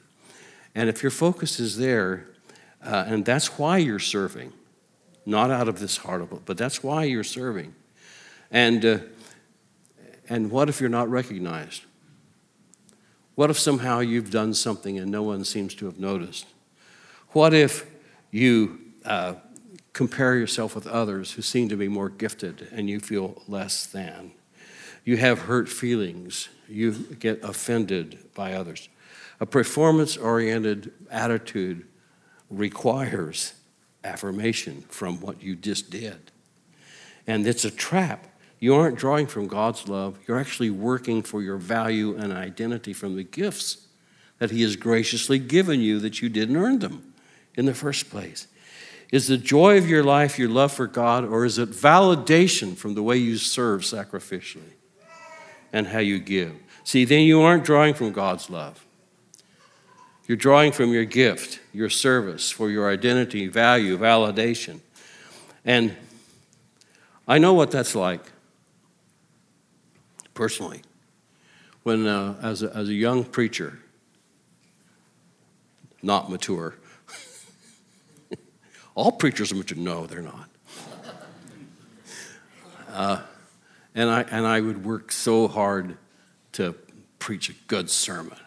and 0.74 0.90
if 0.90 1.04
your 1.04 1.12
focus 1.12 1.60
is 1.60 1.78
there, 1.78 2.26
uh, 2.84 3.06
and 3.06 3.26
that's 3.26 3.60
why 3.60 3.78
you're 3.78 4.00
serving, 4.00 4.54
not 5.28 5.52
out 5.52 5.68
of 5.68 5.80
this 5.80 5.98
heart 5.98 6.22
of 6.22 6.32
it, 6.32 6.42
but 6.46 6.58
that's 6.58 6.82
why 6.82 7.04
you're 7.04 7.24
serving. 7.24 7.76
And, 8.50 8.86
uh, 8.86 9.00
and 10.30 10.50
what 10.50 10.70
if 10.70 10.80
you're 10.80 10.90
not 10.90 11.10
recognized? 11.10 11.84
What 13.36 13.50
if 13.50 13.60
somehow 13.60 14.00
you've 14.00 14.32
done 14.32 14.54
something 14.54 14.98
and 14.98 15.12
no 15.12 15.24
one 15.24 15.44
seems 15.44 15.76
to 15.76 15.86
have 15.86 16.00
noticed? 16.00 16.46
What 17.32 17.54
if 17.54 17.86
you 18.32 18.80
uh, 19.04 19.36
compare 19.92 20.36
yourself 20.38 20.74
with 20.74 20.88
others 20.88 21.34
who 21.34 21.42
seem 21.42 21.68
to 21.70 21.76
be 21.76 21.90
more 21.90 22.10
gifted 22.10 22.70
and 22.72 22.90
you 22.90 23.02
feel 23.02 23.44
less 23.48 23.86
than? 23.86 24.32
You 25.04 25.18
have 25.18 25.40
hurt 25.40 25.68
feelings, 25.68 26.50
you 26.70 26.94
get 27.20 27.44
offended 27.44 28.34
by 28.34 28.54
others. 28.54 28.88
A 29.40 29.46
performance 29.46 30.16
oriented 30.16 30.94
attitude 31.12 31.86
requires 32.50 33.54
affirmation 34.04 34.84
from 34.90 35.20
what 35.22 35.42
you 35.42 35.56
just 35.56 35.90
did. 35.90 36.32
And 37.26 37.46
it's 37.46 37.66
a 37.66 37.72
trap. 37.72 38.28
You 38.60 38.74
aren't 38.76 38.98
drawing 38.98 39.28
from 39.28 39.48
God's 39.48 39.88
love, 39.88 40.18
you're 40.28 40.40
actually 40.40 40.72
working 40.72 41.22
for 41.22 41.42
your 41.42 41.58
value 41.58 42.16
and 42.16 42.34
identity 42.34 42.94
from 42.94 43.16
the 43.16 43.24
gifts 43.24 43.88
that 44.40 44.52
He 44.52 44.64
has 44.64 44.76
graciously 44.76 45.40
given 45.40 45.80
you 45.80 46.00
that 46.00 46.22
you 46.22 46.30
didn't 46.30 46.58
earn 46.58 46.80
them 46.80 47.14
in 47.56 47.66
the 47.66 47.74
first 47.74 48.10
place? 48.10 48.48
Is 49.12 49.28
the 49.28 49.38
joy 49.38 49.78
of 49.78 49.88
your 49.88 50.04
life 50.04 50.38
your 50.38 50.50
love 50.50 50.72
for 50.72 50.88
God, 50.88 51.24
or 51.24 51.46
is 51.46 51.58
it 51.58 51.70
validation 51.70 52.76
from 52.76 52.94
the 52.94 53.04
way 53.04 53.18
you 53.18 53.38
serve 53.38 53.82
sacrificially 53.82 54.74
and 55.72 55.88
how 55.88 56.00
you 56.00 56.20
give? 56.20 56.56
See, 56.84 57.06
then 57.06 57.22
you 57.22 57.42
aren't 57.42 57.64
drawing 57.64 57.94
from 57.94 58.12
God's 58.12 58.50
love. 58.50 58.87
You're 60.28 60.36
drawing 60.36 60.74
from 60.74 60.92
your 60.92 61.06
gift, 61.06 61.62
your 61.74 61.90
service, 61.90 62.52
for 62.52 62.70
your 62.70 62.92
identity, 62.92 63.48
value, 63.48 63.98
validation. 63.98 64.82
And 65.64 65.96
I 67.26 67.38
know 67.38 67.54
what 67.54 67.72
that's 67.72 67.96
like 67.96 68.22
personally. 70.34 70.82
When, 71.84 72.06
uh, 72.06 72.36
as, 72.42 72.62
a, 72.62 72.76
as 72.76 72.90
a 72.90 72.94
young 72.94 73.24
preacher, 73.24 73.80
not 76.04 76.30
mature, 76.30 76.76
all 78.96 79.14
preachers 79.14 79.54
are 79.54 79.56
mature. 79.56 79.78
No, 79.78 80.06
they're 80.06 80.22
not. 80.22 80.50
Uh, 82.90 83.22
and, 83.96 84.10
I, 84.10 84.22
and 84.24 84.46
I 84.46 84.60
would 84.60 84.84
work 84.84 85.14
so 85.14 85.48
hard 85.48 85.98
to 86.54 86.76
preach 87.20 87.50
a 87.50 87.54
good 87.68 87.90
sermon. 87.90 88.38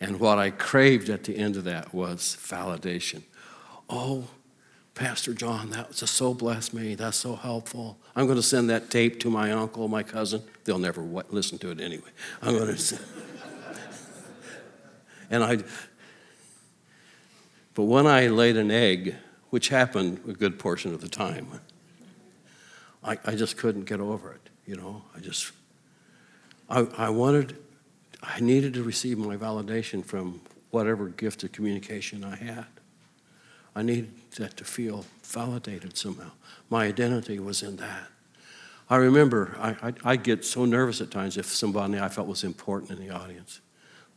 And 0.00 0.20
what 0.20 0.38
I 0.38 0.50
craved 0.50 1.08
at 1.08 1.24
the 1.24 1.36
end 1.36 1.56
of 1.56 1.64
that 1.64 1.94
was 1.94 2.36
validation. 2.40 3.22
Oh, 3.88 4.28
Pastor 4.94 5.34
John, 5.34 5.70
that 5.70 5.88
was 5.88 6.10
so 6.10 6.34
blessed 6.34 6.72
me. 6.72 6.94
That's 6.94 7.16
so 7.16 7.34
helpful. 7.34 7.98
I'm 8.14 8.26
going 8.26 8.36
to 8.36 8.42
send 8.42 8.70
that 8.70 8.90
tape 8.90 9.18
to 9.20 9.30
my 9.30 9.50
uncle, 9.50 9.88
my 9.88 10.02
cousin. 10.02 10.42
They'll 10.64 10.78
never 10.78 11.02
listen 11.02 11.58
to 11.58 11.70
it 11.70 11.80
anyway. 11.80 12.10
I'm 12.42 12.56
going 12.56 12.68
to 12.68 12.78
send. 12.78 13.02
and 15.30 15.42
I, 15.42 15.58
but 17.74 17.84
when 17.84 18.06
I 18.06 18.28
laid 18.28 18.56
an 18.56 18.70
egg, 18.70 19.16
which 19.50 19.68
happened 19.68 20.20
a 20.28 20.32
good 20.32 20.58
portion 20.58 20.94
of 20.94 21.00
the 21.00 21.08
time, 21.08 21.60
I, 23.02 23.18
I 23.24 23.34
just 23.34 23.56
couldn't 23.56 23.84
get 23.84 24.00
over 24.00 24.32
it. 24.32 24.48
You 24.64 24.76
know, 24.76 25.02
I 25.14 25.20
just, 25.20 25.52
I, 26.70 26.86
I 26.96 27.10
wanted, 27.10 27.56
I 28.26 28.40
needed 28.40 28.74
to 28.74 28.82
receive 28.82 29.18
my 29.18 29.36
validation 29.36 30.04
from 30.04 30.40
whatever 30.70 31.08
gift 31.08 31.44
of 31.44 31.52
communication 31.52 32.24
I 32.24 32.36
had. 32.36 32.66
I 33.76 33.82
needed 33.82 34.12
that 34.36 34.56
to 34.56 34.64
feel 34.64 35.04
validated 35.22 35.96
somehow. 35.96 36.30
My 36.70 36.86
identity 36.86 37.38
was 37.38 37.62
in 37.62 37.76
that. 37.76 38.08
I 38.88 38.96
remember 38.96 39.56
I, 39.58 39.88
I, 39.88 39.92
I'd 40.04 40.22
get 40.22 40.44
so 40.44 40.64
nervous 40.64 41.00
at 41.00 41.10
times 41.10 41.36
if 41.36 41.46
somebody 41.46 41.98
I 41.98 42.08
felt 42.08 42.28
was 42.28 42.44
important 42.44 42.90
in 42.90 42.98
the 42.98 43.14
audience 43.14 43.60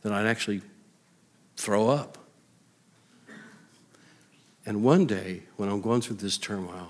that 0.02 0.12
I'd 0.12 0.26
actually 0.26 0.62
throw 1.56 1.88
up. 1.88 2.18
And 4.64 4.82
one 4.84 5.06
day, 5.06 5.42
when 5.56 5.68
I'm 5.68 5.80
going 5.80 6.02
through 6.02 6.16
this 6.16 6.36
turmoil, 6.36 6.88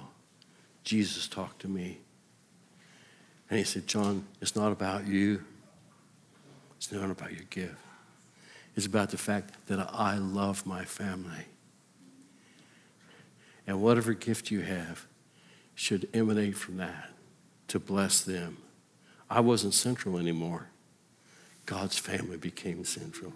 Jesus 0.83 1.29
talked 1.29 1.61
to 1.63 1.69
me. 1.69 1.99
And 3.49 3.59
he 3.59 3.65
said, 3.65 3.87
John, 3.87 4.27
it's 4.41 4.57
not 4.57 4.73
about 4.73 5.07
you. 5.07 5.45
It's 6.79 6.91
not 6.91 7.11
about 7.11 7.33
your 7.33 7.45
gift. 7.51 7.75
It's 8.75 8.87
about 8.87 9.11
the 9.11 9.19
fact 9.19 9.55
that 9.67 9.91
I 9.93 10.17
love 10.17 10.65
my 10.65 10.85
family. 10.85 11.47
And 13.67 13.83
whatever 13.83 14.15
gift 14.15 14.51
you 14.51 14.61
have 14.61 15.07
should 15.75 16.09
emanate 16.15 16.57
from 16.57 16.79
that 16.79 17.11
to 17.69 17.79
bless 17.79 18.23
them. 18.23 18.59
I 19.29 19.41
wasn't 19.41 19.75
central 19.75 20.17
anymore. 20.17 20.69
God's 21.67 21.99
family 21.99 22.37
became 22.37 22.85
central. 22.85 23.33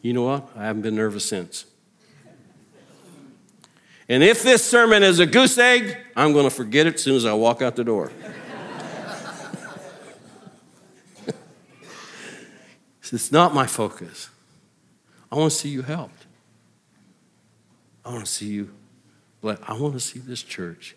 You 0.00 0.14
know 0.14 0.22
what? 0.22 0.48
I 0.56 0.64
haven't 0.64 0.82
been 0.82 0.96
nervous 0.96 1.28
since. 1.28 1.66
And 4.08 4.22
if 4.22 4.42
this 4.42 4.64
sermon 4.64 5.02
is 5.02 5.18
a 5.18 5.26
goose 5.26 5.58
egg, 5.58 5.96
I'm 6.16 6.32
going 6.32 6.44
to 6.44 6.50
forget 6.50 6.86
it 6.86 6.94
as 6.94 7.02
soon 7.02 7.16
as 7.16 7.24
I 7.24 7.32
walk 7.32 7.60
out 7.60 7.76
the 7.76 7.84
door. 7.84 8.12
It's 13.12 13.32
not 13.32 13.54
my 13.54 13.66
focus. 13.66 14.30
I 15.30 15.36
want 15.36 15.52
to 15.52 15.56
see 15.58 15.68
you 15.68 15.82
helped. 15.82 16.26
I 18.04 18.10
want 18.10 18.26
to 18.26 18.30
see 18.30 18.46
you 18.46 18.70
blessed. 19.40 19.62
I 19.66 19.74
want 19.74 19.94
to 19.94 20.00
see 20.00 20.18
this 20.18 20.42
church, 20.42 20.96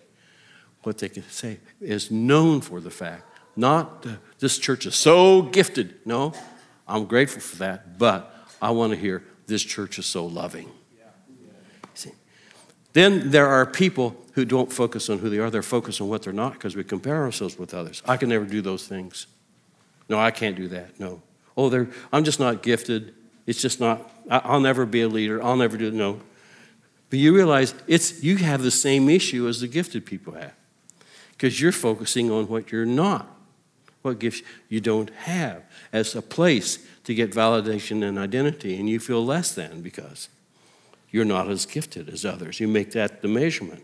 what 0.84 0.98
they 0.98 1.10
can 1.10 1.24
say, 1.24 1.60
is 1.80 2.12
known 2.12 2.62
for 2.62 2.80
the 2.80 2.90
fact, 2.90 3.24
not 3.56 4.06
this 4.40 4.58
church 4.58 4.86
is 4.86 4.96
so 4.96 5.44
gifted. 5.44 5.96
No, 6.06 6.34
I'm 6.88 7.06
grateful 7.06 7.42
for 7.42 7.58
that, 7.58 7.98
but 7.98 8.34
I 8.62 8.72
want 8.72 8.92
to 8.92 8.98
hear 8.98 9.24
this 9.48 9.64
church 9.64 10.00
is 10.00 10.06
so 10.06 10.26
loving. 10.26 10.70
See? 11.94 12.12
Then 12.94 13.32
there 13.32 13.48
are 13.48 13.66
people 13.66 14.16
who 14.34 14.44
don't 14.44 14.72
focus 14.72 15.10
on 15.10 15.20
who 15.20 15.30
they 15.30 15.40
are, 15.40 15.50
they're 15.50 15.62
focused 15.62 16.02
on 16.02 16.10
what 16.10 16.24
they're 16.24 16.34
not 16.34 16.54
because 16.54 16.76
we 16.76 16.84
compare 16.84 17.24
ourselves 17.24 17.58
with 17.58 17.74
others. 17.74 18.02
I 18.06 18.18
can 18.18 18.30
never 18.30 18.46
do 18.46 18.62
those 18.62 18.88
things. 18.88 19.28
No, 20.10 20.20
I 20.20 20.32
can't 20.32 20.56
do 20.56 20.68
that. 20.70 21.00
No. 21.00 21.22
Oh, 21.58 21.88
I'm 22.12 22.24
just 22.24 22.40
not 22.40 22.64
gifted. 22.64 23.14
It's 23.46 23.62
just 23.62 23.80
not, 23.80 24.10
I'll 24.30 24.60
never 24.60 24.86
be 24.86 25.02
a 25.02 25.08
leader. 25.08 25.42
I'll 25.42 25.56
never 25.56 25.78
do 25.78 25.88
it. 25.88 25.94
No. 25.94 26.22
But 27.10 27.20
you 27.20 27.36
realize 27.36 27.74
it's, 27.88 28.24
you 28.24 28.38
have 28.38 28.62
the 28.62 28.72
same 28.72 29.10
issue 29.10 29.48
as 29.48 29.62
the 29.62 29.68
gifted 29.68 30.06
people 30.06 30.34
have 30.34 30.54
because 31.32 31.62
you're 31.62 31.72
focusing 31.72 32.32
on 32.32 32.48
what 32.48 32.72
you're 32.72 32.86
not, 32.86 33.30
what 34.02 34.20
gifts 34.20 34.42
you 34.70 34.82
don't 34.82 35.10
have 35.12 35.64
as 35.94 36.16
a 36.16 36.22
place 36.22 36.80
to 37.04 37.14
get 37.14 37.32
validation 37.32 38.04
and 38.04 38.18
identity, 38.18 38.80
and 38.80 38.90
you 38.90 39.00
feel 39.00 39.24
less 39.24 39.54
than 39.54 39.82
because 39.82 40.30
you're 41.12 41.26
not 41.26 41.50
as 41.50 41.66
gifted 41.66 42.10
as 42.10 42.26
others. 42.26 42.60
You 42.60 42.68
make 42.68 42.92
that 42.92 43.22
the 43.22 43.28
measurement. 43.28 43.84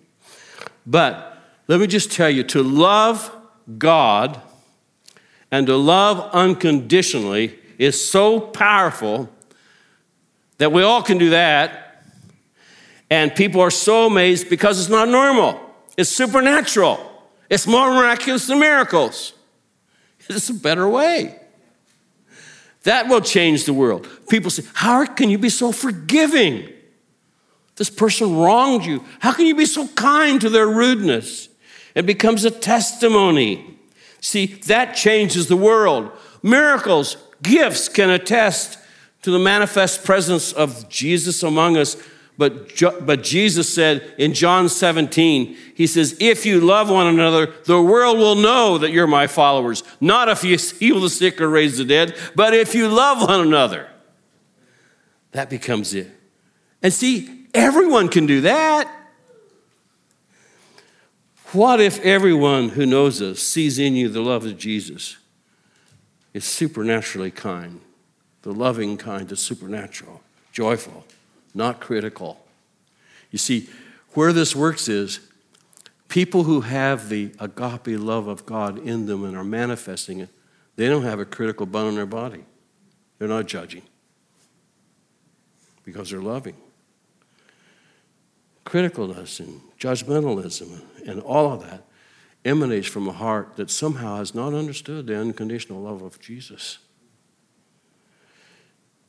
But 0.86 1.38
let 1.68 1.80
me 1.80 1.88
just 1.88 2.12
tell 2.12 2.30
you 2.30 2.44
to 2.46 2.64
love 2.64 3.34
God 3.78 4.42
and 5.52 5.68
to 5.68 5.76
love 5.76 6.30
unconditionally 6.34 7.60
is 7.82 8.10
so 8.10 8.40
powerful 8.40 9.28
that 10.60 10.72
we 10.72 10.84
all 10.84 11.02
can 11.02 11.18
do 11.18 11.32
that. 11.32 12.06
And 13.10 13.34
people 13.36 13.60
are 13.60 13.72
so 13.72 14.06
amazed 14.06 14.52
because 14.52 14.80
it's 14.80 14.88
not 14.88 15.10
normal, 15.10 15.60
it's 15.98 16.12
supernatural, 16.12 17.00
it's 17.50 17.66
more 17.66 17.92
miraculous 17.92 18.46
than 18.46 18.60
miracles. 18.60 19.34
It's 20.30 20.50
a 20.50 20.54
better 20.54 20.88
way. 20.88 21.36
That 22.84 23.10
will 23.10 23.20
change 23.20 23.66
the 23.66 23.74
world. 23.74 24.08
People 24.30 24.50
say, 24.50 24.64
How 24.74 25.06
can 25.06 25.30
you 25.30 25.38
be 25.38 25.50
so 25.50 25.72
forgiving? 25.72 26.70
This 27.76 27.90
person 27.90 28.38
wronged 28.38 28.86
you. 28.86 29.04
How 29.20 29.34
can 29.34 29.46
you 29.48 29.56
be 29.56 29.66
so 29.66 29.88
kind 29.90 30.40
to 30.40 30.50
their 30.50 30.68
rudeness? 30.68 31.50
It 31.96 32.06
becomes 32.06 32.46
a 32.46 32.52
testimony. 32.52 33.78
See, 34.22 34.46
that 34.46 34.96
changes 34.96 35.48
the 35.48 35.58
world. 35.58 36.12
Miracles, 36.44 37.18
gifts 37.42 37.90
can 37.90 38.10
attest 38.10 38.78
to 39.22 39.32
the 39.32 39.40
manifest 39.40 40.04
presence 40.04 40.52
of 40.52 40.90
Jesus 40.90 41.44
among 41.44 41.78
us. 41.78 41.96
But, 42.38 42.82
but 43.06 43.24
Jesus 43.24 43.74
said 43.74 44.16
in 44.18 44.34
John 44.34 44.68
17, 44.68 45.56
He 45.76 45.86
says, 45.86 46.18
If 46.20 46.46
you 46.46 46.60
love 46.60 46.90
one 46.90 47.08
another, 47.08 47.54
the 47.66 47.82
world 47.82 48.18
will 48.18 48.36
know 48.36 48.78
that 48.78 48.92
you're 48.92 49.06
my 49.06 49.28
followers. 49.28 49.84
Not 50.00 50.30
if 50.30 50.44
you 50.44 50.58
heal 50.80 51.00
the 51.02 51.10
sick 51.10 51.40
or 51.40 51.50
raise 51.50 51.78
the 51.78 51.86
dead, 51.86 52.16
but 52.36 52.54
if 52.54 52.74
you 52.74 52.88
love 52.88 53.28
one 53.30 53.42
another. 53.42 53.90
That 55.34 55.50
becomes 55.50 55.94
it. 55.94 56.10
And 56.82 56.92
see, 56.92 57.42
Everyone 57.54 58.08
can 58.08 58.26
do 58.26 58.42
that. 58.42 58.90
What 61.52 61.82
if 61.82 62.00
everyone 62.00 62.70
who 62.70 62.86
knows 62.86 63.22
us 63.22 63.40
sees 63.40 63.78
in 63.78 63.96
you 63.96 64.08
the 64.08 64.22
love 64.22 64.46
of 64.46 64.58
Jesus? 64.58 65.18
Is 66.34 66.46
supernaturally 66.46 67.32
kind. 67.32 67.82
The 68.44 68.54
loving 68.54 68.98
kind 68.98 69.32
is 69.32 69.40
supernatural, 69.40 70.22
joyful, 70.52 71.06
not 71.54 71.80
critical. 71.80 72.44
You 73.30 73.38
see, 73.38 73.70
where 74.14 74.34
this 74.34 74.56
works 74.56 74.88
is 74.88 75.20
people 76.08 76.44
who 76.44 76.62
have 76.62 77.10
the 77.10 77.32
agape 77.40 78.00
love 78.00 78.28
of 78.28 78.46
God 78.46 78.80
in 78.80 79.06
them 79.06 79.24
and 79.24 79.38
are 79.38 79.44
manifesting 79.44 80.20
it, 80.20 80.30
they 80.76 80.88
don't 80.88 81.04
have 81.04 81.20
a 81.20 81.26
critical 81.26 81.66
bone 81.66 81.90
in 81.90 81.96
their 81.96 82.06
body. 82.06 82.44
They're 83.20 83.28
not 83.28 83.46
judging 83.46 83.84
because 85.84 86.10
they're 86.10 86.22
loving 86.22 86.56
criticalness 88.72 89.40
and 89.40 89.60
judgmentalism 89.80 90.82
and 91.06 91.20
all 91.22 91.52
of 91.52 91.62
that 91.62 91.86
emanates 92.44 92.88
from 92.88 93.08
a 93.08 93.12
heart 93.12 93.56
that 93.56 93.70
somehow 93.70 94.18
has 94.18 94.34
not 94.34 94.54
understood 94.54 95.08
the 95.08 95.18
unconditional 95.18 95.82
love 95.82 96.02
of 96.02 96.20
Jesus. 96.20 96.80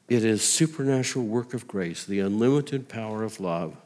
It 0.09 0.25
is 0.25 0.43
supernatural 0.43 1.25
work 1.25 1.55
of 1.55 1.67
grace, 1.67 2.05
the 2.05 2.21
unlimited 2.21 2.89
power 2.89 3.23
of 3.23 3.41
love. 3.41 3.77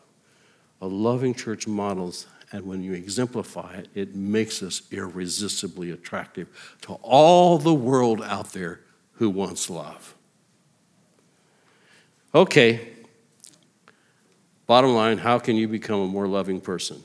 A 0.81 0.87
loving 0.87 1.35
church 1.35 1.67
models, 1.67 2.27
and 2.53 2.67
when 2.67 2.83
you 2.83 2.93
exemplify 2.93 3.75
it, 3.77 3.89
it 3.95 4.15
makes 4.15 4.63
us 4.63 4.83
irresistibly 4.91 5.91
attractive 5.91 6.77
to 6.83 6.95
all 6.95 7.59
the 7.59 7.73
world 7.73 8.23
out 8.23 8.53
there 8.53 8.81
who 9.13 9.31
wants 9.31 9.71
love. 9.71 10.15
Okay, 12.35 12.97
Bottom 14.67 14.95
line, 14.95 15.19
how 15.19 15.39
can 15.39 15.57
you 15.57 15.69
become 15.69 16.01
a 16.01 16.07
more 16.07 16.27
loving 16.27 16.61
person? 16.61 17.03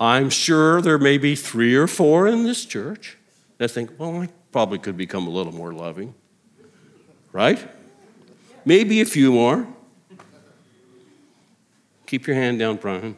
I'm 0.00 0.30
sure 0.30 0.80
there 0.80 0.98
may 0.98 1.18
be 1.18 1.36
three 1.36 1.76
or 1.76 1.86
four 1.86 2.26
in 2.26 2.42
this 2.42 2.64
church 2.64 3.18
that 3.58 3.70
think, 3.70 3.90
well, 3.98 4.22
I 4.22 4.30
probably 4.50 4.78
could 4.78 4.96
become 4.96 5.26
a 5.26 5.30
little 5.30 5.52
more 5.52 5.74
loving. 5.74 6.14
Right? 7.32 7.68
Maybe 8.64 9.02
a 9.02 9.04
few 9.04 9.30
more. 9.30 9.68
Keep 12.06 12.26
your 12.26 12.34
hand 12.34 12.58
down, 12.58 12.76
Brian. 12.76 13.14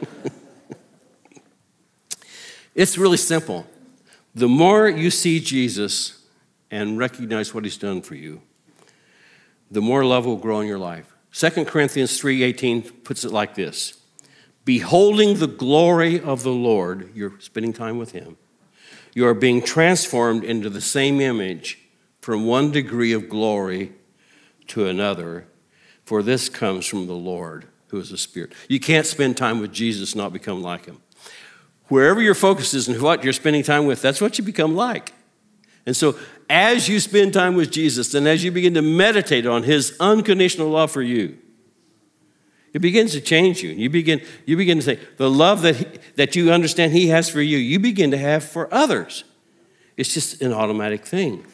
it's 2.74 2.96
really 2.96 3.16
simple. 3.16 3.66
The 4.36 4.48
more 4.48 4.88
you 4.88 5.10
see 5.10 5.40
Jesus 5.40 6.22
and 6.70 6.96
recognize 6.96 7.52
what 7.52 7.64
he's 7.64 7.76
done 7.76 8.02
for 8.02 8.14
you, 8.14 8.40
the 9.70 9.80
more 9.82 10.04
love 10.04 10.26
will 10.26 10.36
grow 10.36 10.60
in 10.60 10.68
your 10.68 10.78
life. 10.78 11.12
2 11.32 11.64
Corinthians 11.66 12.18
3:18 12.20 13.04
puts 13.04 13.24
it 13.24 13.32
like 13.32 13.56
this. 13.56 13.98
Beholding 14.68 15.38
the 15.38 15.46
glory 15.46 16.20
of 16.20 16.42
the 16.42 16.52
Lord, 16.52 17.10
you're 17.14 17.40
spending 17.40 17.72
time 17.72 17.96
with 17.96 18.12
him. 18.12 18.36
You 19.14 19.26
are 19.26 19.32
being 19.32 19.62
transformed 19.62 20.44
into 20.44 20.68
the 20.68 20.82
same 20.82 21.22
image 21.22 21.78
from 22.20 22.44
one 22.44 22.70
degree 22.70 23.14
of 23.14 23.30
glory 23.30 23.94
to 24.66 24.86
another, 24.86 25.46
for 26.04 26.22
this 26.22 26.50
comes 26.50 26.84
from 26.84 27.06
the 27.06 27.14
Lord, 27.14 27.66
who 27.86 27.98
is 27.98 28.10
the 28.10 28.18
Spirit. 28.18 28.52
You 28.68 28.78
can't 28.78 29.06
spend 29.06 29.38
time 29.38 29.58
with 29.58 29.72
Jesus 29.72 30.14
not 30.14 30.34
become 30.34 30.60
like 30.62 30.84
him. 30.84 31.00
Wherever 31.84 32.20
your 32.20 32.34
focus 32.34 32.74
is 32.74 32.88
and 32.88 33.00
what 33.00 33.24
you're 33.24 33.32
spending 33.32 33.62
time 33.62 33.86
with, 33.86 34.02
that's 34.02 34.20
what 34.20 34.36
you 34.36 34.44
become 34.44 34.76
like. 34.76 35.14
And 35.86 35.96
so, 35.96 36.14
as 36.50 36.90
you 36.90 37.00
spend 37.00 37.32
time 37.32 37.54
with 37.54 37.70
Jesus 37.70 38.12
and 38.12 38.28
as 38.28 38.44
you 38.44 38.50
begin 38.50 38.74
to 38.74 38.82
meditate 38.82 39.46
on 39.46 39.62
his 39.62 39.96
unconditional 39.98 40.68
love 40.68 40.90
for 40.90 41.00
you, 41.00 41.38
it 42.72 42.80
begins 42.80 43.12
to 43.12 43.20
change 43.20 43.62
you. 43.62 43.70
You 43.70 43.88
begin, 43.88 44.20
you 44.44 44.56
begin 44.56 44.78
to 44.78 44.84
say, 44.84 44.98
the 45.16 45.30
love 45.30 45.62
that, 45.62 45.76
he, 45.76 45.86
that 46.16 46.36
you 46.36 46.52
understand 46.52 46.92
He 46.92 47.08
has 47.08 47.28
for 47.28 47.40
you, 47.40 47.56
you 47.56 47.78
begin 47.78 48.10
to 48.10 48.18
have 48.18 48.44
for 48.44 48.72
others. 48.72 49.24
It's 49.96 50.12
just 50.14 50.42
an 50.42 50.52
automatic 50.52 51.06
thing. 51.06 51.44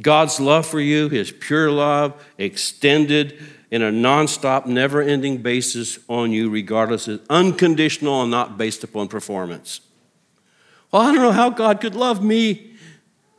God's 0.00 0.38
love 0.38 0.66
for 0.66 0.80
you, 0.80 1.08
His 1.08 1.32
pure 1.32 1.70
love, 1.70 2.24
extended 2.38 3.38
in 3.70 3.82
a 3.82 3.90
nonstop, 3.90 4.66
never 4.66 5.02
ending 5.02 5.38
basis 5.38 5.98
on 6.08 6.32
you, 6.32 6.50
regardless, 6.50 7.08
is 7.08 7.20
unconditional 7.28 8.22
and 8.22 8.30
not 8.30 8.56
based 8.56 8.84
upon 8.84 9.08
performance. 9.08 9.80
Well, 10.90 11.02
I 11.02 11.06
don't 11.06 11.22
know 11.22 11.32
how 11.32 11.50
God 11.50 11.80
could 11.80 11.94
love 11.94 12.22
me. 12.22 12.74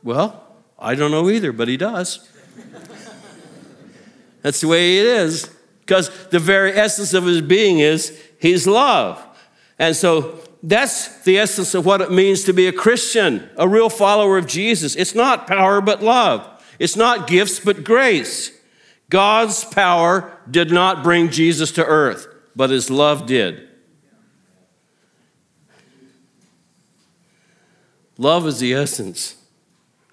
Well, 0.02 0.42
I 0.78 0.94
don't 0.94 1.10
know 1.10 1.28
either, 1.30 1.52
but 1.52 1.68
He 1.68 1.76
does. 1.76 2.28
That's 4.42 4.60
the 4.60 4.68
way 4.68 4.98
it 4.98 5.06
is 5.06 5.51
because 5.82 6.10
the 6.28 6.38
very 6.38 6.72
essence 6.72 7.14
of 7.14 7.24
his 7.24 7.40
being 7.40 7.78
is 7.80 8.18
his 8.38 8.66
love. 8.66 9.22
And 9.78 9.94
so 9.94 10.38
that's 10.62 11.22
the 11.24 11.38
essence 11.38 11.74
of 11.74 11.84
what 11.84 12.00
it 12.00 12.10
means 12.10 12.44
to 12.44 12.52
be 12.52 12.66
a 12.66 12.72
Christian, 12.72 13.48
a 13.56 13.68
real 13.68 13.90
follower 13.90 14.38
of 14.38 14.46
Jesus. 14.46 14.94
It's 14.94 15.14
not 15.14 15.46
power, 15.46 15.80
but 15.80 16.02
love. 16.02 16.48
It's 16.78 16.96
not 16.96 17.26
gifts, 17.26 17.60
but 17.60 17.84
grace. 17.84 18.52
God's 19.10 19.64
power 19.64 20.38
did 20.50 20.70
not 20.70 21.02
bring 21.02 21.30
Jesus 21.30 21.72
to 21.72 21.84
earth, 21.84 22.26
but 22.56 22.70
his 22.70 22.90
love 22.90 23.26
did. 23.26 23.68
Love 28.16 28.46
is 28.46 28.60
the 28.60 28.72
essence 28.72 29.36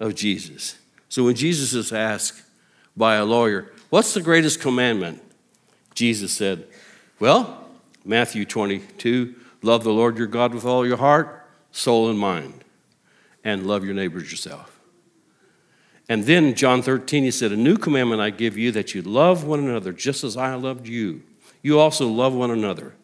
of 0.00 0.14
Jesus. 0.14 0.76
So 1.08 1.24
when 1.24 1.34
Jesus 1.34 1.72
is 1.74 1.92
asked 1.92 2.42
by 2.96 3.16
a 3.16 3.24
lawyer, 3.24 3.70
What's 3.90 4.14
the 4.14 4.20
greatest 4.20 4.60
commandment? 4.60 5.20
Jesus 5.94 6.32
said, 6.32 6.66
Well, 7.18 7.68
Matthew 8.04 8.44
22, 8.44 9.34
love 9.62 9.84
the 9.84 9.92
Lord 9.92 10.16
your 10.16 10.26
God 10.26 10.54
with 10.54 10.64
all 10.64 10.86
your 10.86 10.96
heart, 10.96 11.48
soul, 11.70 12.08
and 12.08 12.18
mind, 12.18 12.64
and 13.44 13.66
love 13.66 13.84
your 13.84 13.94
neighbors 13.94 14.30
yourself. 14.30 14.78
And 16.08 16.24
then 16.24 16.54
John 16.54 16.82
13, 16.82 17.24
he 17.24 17.30
said, 17.30 17.52
A 17.52 17.56
new 17.56 17.76
commandment 17.76 18.20
I 18.20 18.30
give 18.30 18.56
you 18.56 18.72
that 18.72 18.94
you 18.94 19.02
love 19.02 19.44
one 19.44 19.60
another 19.60 19.92
just 19.92 20.24
as 20.24 20.36
I 20.36 20.54
loved 20.54 20.88
you. 20.88 21.22
You 21.62 21.78
also 21.78 22.08
love 22.08 22.34
one 22.34 22.50
another. 22.50 22.94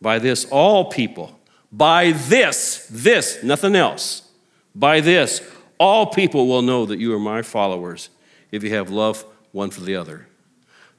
By 0.00 0.18
this, 0.18 0.44
all 0.46 0.86
people, 0.86 1.38
by 1.72 2.12
this, 2.12 2.86
this, 2.90 3.42
nothing 3.42 3.74
else, 3.74 4.30
by 4.74 5.00
this, 5.00 5.40
all 5.78 6.06
people 6.06 6.46
will 6.46 6.62
know 6.62 6.86
that 6.86 6.98
you 6.98 7.12
are 7.14 7.18
my 7.18 7.42
followers 7.42 8.10
if 8.50 8.62
you 8.62 8.70
have 8.74 8.90
love 8.90 9.24
one 9.52 9.70
for 9.70 9.80
the 9.80 9.96
other 9.96 10.28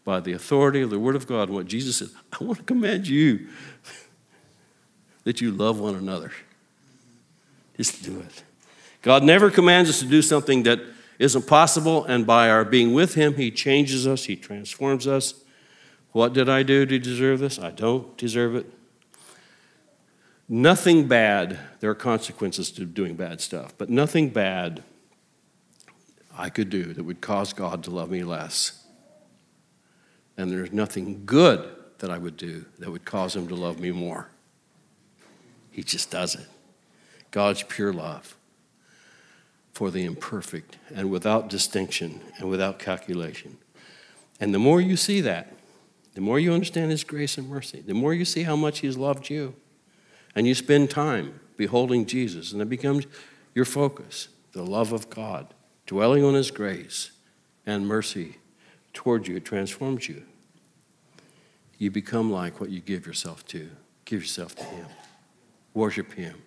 by 0.05 0.19
the 0.19 0.31
authority 0.31 0.81
of 0.81 0.91
the 0.91 0.99
Word 0.99 1.15
of 1.15 1.27
God 1.27 1.49
what 1.49 1.65
Jesus 1.65 1.97
said, 1.97 2.09
I 2.39 2.43
want 2.43 2.59
to 2.59 2.63
command 2.63 3.07
you 3.07 3.47
that 5.23 5.41
you 5.41 5.51
love 5.51 5.79
one 5.79 5.95
another. 5.95 6.31
Just 7.75 8.03
do 8.03 8.19
it. 8.19 8.43
God 9.01 9.23
never 9.23 9.51
commands 9.51 9.89
us 9.89 9.99
to 9.99 10.05
do 10.05 10.21
something 10.21 10.63
that 10.63 10.79
isn't 11.19 11.47
possible, 11.47 12.05
and 12.05 12.25
by 12.25 12.49
our 12.49 12.63
being 12.63 12.93
with 12.93 13.15
Him, 13.15 13.35
He 13.35 13.51
changes 13.51 14.07
us, 14.07 14.25
He 14.25 14.35
transforms 14.35 15.07
us. 15.07 15.33
What 16.11 16.33
did 16.33 16.47
I 16.47 16.63
do 16.63 16.85
to 16.85 16.99
deserve 16.99 17.39
this? 17.39 17.59
I 17.59 17.71
don't 17.71 18.15
deserve 18.17 18.55
it. 18.55 18.71
Nothing 20.47 21.07
bad, 21.07 21.59
there 21.79 21.89
are 21.89 21.95
consequences 21.95 22.71
to 22.73 22.85
doing 22.85 23.15
bad 23.15 23.41
stuff, 23.41 23.73
but 23.77 23.89
nothing 23.89 24.29
bad 24.29 24.83
I 26.37 26.49
could 26.49 26.69
do 26.69 26.93
that 26.93 27.03
would 27.03 27.21
cause 27.21 27.53
God 27.53 27.83
to 27.85 27.91
love 27.91 28.11
me 28.11 28.23
less. 28.23 28.84
And 30.37 30.51
there's 30.51 30.71
nothing 30.71 31.23
good 31.25 31.67
that 31.99 32.09
I 32.09 32.17
would 32.17 32.37
do 32.37 32.65
that 32.79 32.91
would 32.91 33.05
cause 33.05 33.35
him 33.35 33.47
to 33.47 33.55
love 33.55 33.79
me 33.79 33.91
more. 33.91 34.29
He 35.71 35.83
just 35.83 36.11
does 36.11 36.35
it. 36.35 36.47
God's 37.31 37.63
pure 37.63 37.93
love 37.93 38.35
for 39.73 39.91
the 39.91 40.05
imperfect 40.05 40.77
and 40.93 41.11
without 41.11 41.49
distinction 41.49 42.21
and 42.37 42.49
without 42.49 42.79
calculation. 42.79 43.57
And 44.39 44.53
the 44.53 44.59
more 44.59 44.79
you 44.79 44.95
see 44.95 45.21
that, 45.21 45.53
the 46.13 46.21
more 46.21 46.39
you 46.39 46.53
understand 46.53 46.91
His 46.91 47.03
grace 47.03 47.37
and 47.37 47.49
mercy, 47.49 47.81
the 47.81 47.93
more 47.93 48.13
you 48.13 48.25
see 48.25 48.43
how 48.43 48.55
much 48.55 48.79
He's 48.79 48.97
loved 48.97 49.29
you, 49.29 49.53
and 50.33 50.47
you 50.47 50.55
spend 50.55 50.89
time 50.89 51.39
beholding 51.57 52.05
Jesus, 52.05 52.51
and 52.53 52.61
it 52.61 52.69
becomes 52.69 53.05
your 53.53 53.65
focus 53.65 54.29
the 54.53 54.65
love 54.65 54.93
of 54.93 55.09
God, 55.09 55.53
dwelling 55.85 56.23
on 56.23 56.33
His 56.33 56.49
grace 56.49 57.11
and 57.65 57.85
mercy 57.85 58.37
toward 58.95 59.27
you, 59.27 59.35
it 59.35 59.45
transforms 59.45 60.09
you. 60.09 60.23
You 61.77 61.91
become 61.91 62.31
like 62.31 62.59
what 62.59 62.71
you 62.71 62.79
give 62.79 63.05
yourself 63.05 63.45
to. 63.47 63.69
Give 64.05 64.21
yourself 64.21 64.55
to 64.55 64.63
Him. 64.63 64.87
Worship 65.73 66.13
Him. 66.13 66.41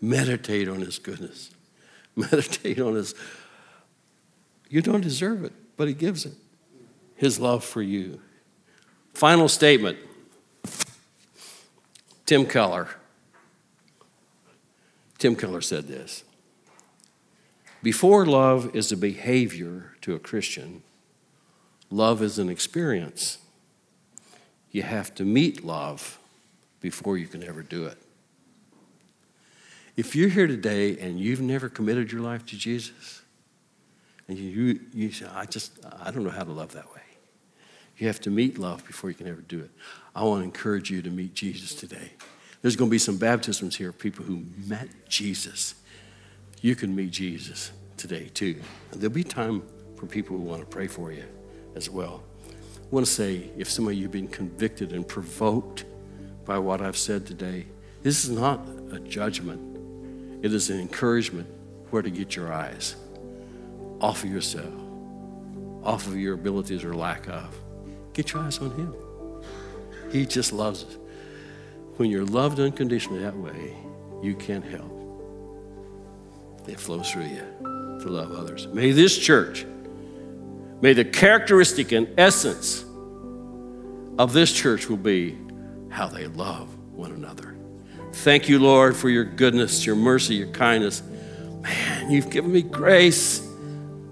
Meditate 0.00 0.68
on 0.68 0.80
His 0.80 0.98
goodness. 0.98 1.50
Meditate 2.16 2.80
on 2.80 2.94
His. 2.94 3.14
You 4.70 4.80
don't 4.80 5.02
deserve 5.02 5.44
it, 5.44 5.52
but 5.76 5.88
He 5.88 5.94
gives 5.94 6.24
it. 6.24 6.34
His 7.16 7.38
love 7.38 7.64
for 7.64 7.82
you. 7.82 8.20
Final 9.12 9.48
statement 9.48 9.98
Tim 12.24 12.46
Keller. 12.46 12.88
Tim 15.18 15.36
Keller 15.36 15.60
said 15.60 15.88
this 15.88 16.24
Before 17.82 18.24
love 18.24 18.74
is 18.74 18.92
a 18.92 18.96
behavior 18.96 19.96
to 20.00 20.14
a 20.14 20.18
Christian, 20.18 20.82
Love 21.90 22.22
is 22.22 22.38
an 22.38 22.48
experience. 22.48 23.38
You 24.70 24.82
have 24.82 25.14
to 25.16 25.24
meet 25.24 25.64
love 25.64 26.18
before 26.80 27.18
you 27.18 27.26
can 27.26 27.42
ever 27.42 27.62
do 27.62 27.86
it. 27.86 27.98
If 29.96 30.14
you're 30.14 30.28
here 30.28 30.46
today 30.46 30.96
and 30.98 31.18
you've 31.18 31.40
never 31.40 31.68
committed 31.68 32.12
your 32.12 32.20
life 32.20 32.46
to 32.46 32.56
Jesus, 32.56 33.22
and 34.28 34.38
you, 34.38 34.80
you 34.94 35.10
say, 35.10 35.26
I 35.34 35.44
just, 35.44 35.84
I 36.00 36.12
don't 36.12 36.22
know 36.22 36.30
how 36.30 36.44
to 36.44 36.52
love 36.52 36.72
that 36.72 36.86
way. 36.94 37.00
You 37.98 38.06
have 38.06 38.20
to 38.20 38.30
meet 38.30 38.56
love 38.56 38.86
before 38.86 39.10
you 39.10 39.16
can 39.16 39.26
ever 39.26 39.40
do 39.42 39.58
it. 39.60 39.70
I 40.14 40.22
want 40.22 40.40
to 40.40 40.44
encourage 40.44 40.90
you 40.90 41.02
to 41.02 41.10
meet 41.10 41.34
Jesus 41.34 41.74
today. 41.74 42.12
There's 42.62 42.76
going 42.76 42.88
to 42.88 42.92
be 42.92 42.98
some 42.98 43.18
baptisms 43.18 43.76
here 43.76 43.88
of 43.88 43.98
people 43.98 44.24
who 44.24 44.44
met 44.66 44.88
Jesus. 45.08 45.74
You 46.62 46.76
can 46.76 46.94
meet 46.94 47.10
Jesus 47.10 47.72
today, 47.96 48.30
too. 48.32 48.60
There'll 48.92 49.12
be 49.12 49.24
time 49.24 49.64
for 49.96 50.06
people 50.06 50.36
who 50.36 50.44
want 50.44 50.60
to 50.60 50.66
pray 50.66 50.86
for 50.86 51.10
you 51.10 51.24
as 51.74 51.90
well. 51.90 52.22
I 52.48 52.86
want 52.90 53.06
to 53.06 53.12
say 53.12 53.50
if 53.56 53.70
some 53.70 53.86
of 53.86 53.94
you 53.94 54.02
have 54.02 54.12
been 54.12 54.28
convicted 54.28 54.92
and 54.92 55.06
provoked 55.06 55.84
by 56.44 56.58
what 56.58 56.80
I've 56.80 56.96
said 56.96 57.26
today, 57.26 57.66
this 58.02 58.24
is 58.24 58.30
not 58.30 58.60
a 58.92 58.98
judgment, 58.98 60.44
it 60.44 60.52
is 60.52 60.70
an 60.70 60.80
encouragement 60.80 61.48
where 61.90 62.02
to 62.02 62.10
get 62.10 62.34
your 62.34 62.52
eyes 62.52 62.96
off 64.00 64.24
of 64.24 64.30
yourself, 64.30 64.72
off 65.84 66.06
of 66.06 66.16
your 66.16 66.34
abilities 66.34 66.84
or 66.84 66.94
lack 66.94 67.28
of. 67.28 67.56
Get 68.12 68.32
your 68.32 68.42
eyes 68.42 68.58
on 68.58 68.70
Him. 68.72 68.94
He 70.10 70.26
just 70.26 70.52
loves 70.52 70.84
us. 70.84 70.96
When 71.96 72.10
you're 72.10 72.24
loved 72.24 72.58
unconditionally 72.58 73.22
that 73.22 73.36
way, 73.36 73.76
you 74.22 74.34
can't 74.34 74.64
help. 74.64 74.90
It 76.66 76.80
flows 76.80 77.10
through 77.10 77.26
you 77.26 77.44
to 78.00 78.08
love 78.08 78.32
others. 78.32 78.66
May 78.68 78.92
this 78.92 79.16
church 79.16 79.66
May 80.80 80.94
the 80.94 81.04
characteristic 81.04 81.92
and 81.92 82.08
essence 82.18 82.84
of 84.18 84.32
this 84.32 84.52
church 84.52 84.88
will 84.88 84.96
be 84.96 85.36
how 85.90 86.08
they 86.08 86.26
love 86.26 86.68
one 86.92 87.12
another. 87.12 87.56
Thank 88.12 88.48
you, 88.48 88.58
Lord, 88.58 88.96
for 88.96 89.08
your 89.08 89.24
goodness, 89.24 89.86
your 89.86 89.96
mercy, 89.96 90.34
your 90.34 90.48
kindness. 90.48 91.02
Man, 91.60 92.10
you've 92.10 92.30
given 92.30 92.52
me 92.52 92.62
grace. 92.62 93.46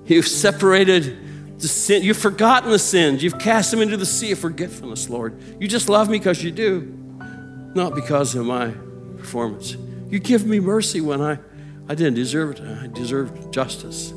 You've 0.06 0.28
separated 0.28 1.60
the 1.60 1.68
sin. 1.68 2.02
You've 2.02 2.18
forgotten 2.18 2.70
the 2.70 2.78
sins. 2.78 3.22
You've 3.22 3.38
cast 3.38 3.70
them 3.70 3.80
into 3.80 3.96
the 3.96 4.06
sea 4.06 4.32
of 4.32 4.38
forgetfulness, 4.38 5.08
Lord. 5.08 5.38
You 5.60 5.68
just 5.68 5.88
love 5.88 6.08
me 6.08 6.18
because 6.18 6.42
you 6.42 6.50
do, 6.50 6.80
not 7.74 7.94
because 7.94 8.34
of 8.34 8.46
my 8.46 8.72
performance. 9.16 9.76
You 10.08 10.18
give 10.18 10.46
me 10.46 10.60
mercy 10.60 11.00
when 11.00 11.20
I, 11.20 11.38
I 11.88 11.94
didn't 11.94 12.14
deserve 12.14 12.52
it. 12.52 12.60
I 12.60 12.86
deserved 12.86 13.52
justice. 13.52 14.12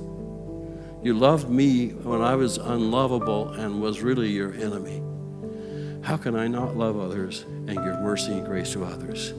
You 1.04 1.16
loved 1.16 1.50
me 1.50 1.90
when 1.90 2.22
I 2.22 2.36
was 2.36 2.58
unlovable 2.58 3.50
and 3.54 3.82
was 3.82 4.02
really 4.02 4.30
your 4.30 4.54
enemy. 4.54 5.02
How 6.04 6.16
can 6.18 6.36
I 6.36 6.48
not 6.48 6.78
love 6.78 7.00
others 7.00 7.42
and 7.42 7.70
give 7.70 8.00
mercy 8.02 8.34
and 8.34 8.46
grace 8.46 8.74
to 8.74 8.84
others? 8.84 9.34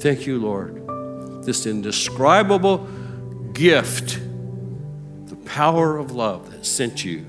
Thank 0.00 0.26
you, 0.26 0.38
Lord. 0.38 1.44
This 1.44 1.66
indescribable 1.66 2.86
gift, 3.52 4.20
the 5.26 5.36
power 5.44 5.96
of 5.96 6.12
love 6.12 6.50
that 6.52 6.64
sent 6.64 7.04
you 7.04 7.26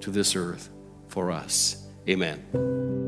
to 0.00 0.10
this 0.10 0.36
earth 0.36 0.68
for 1.08 1.30
us. 1.30 1.86
Amen. 2.08 3.07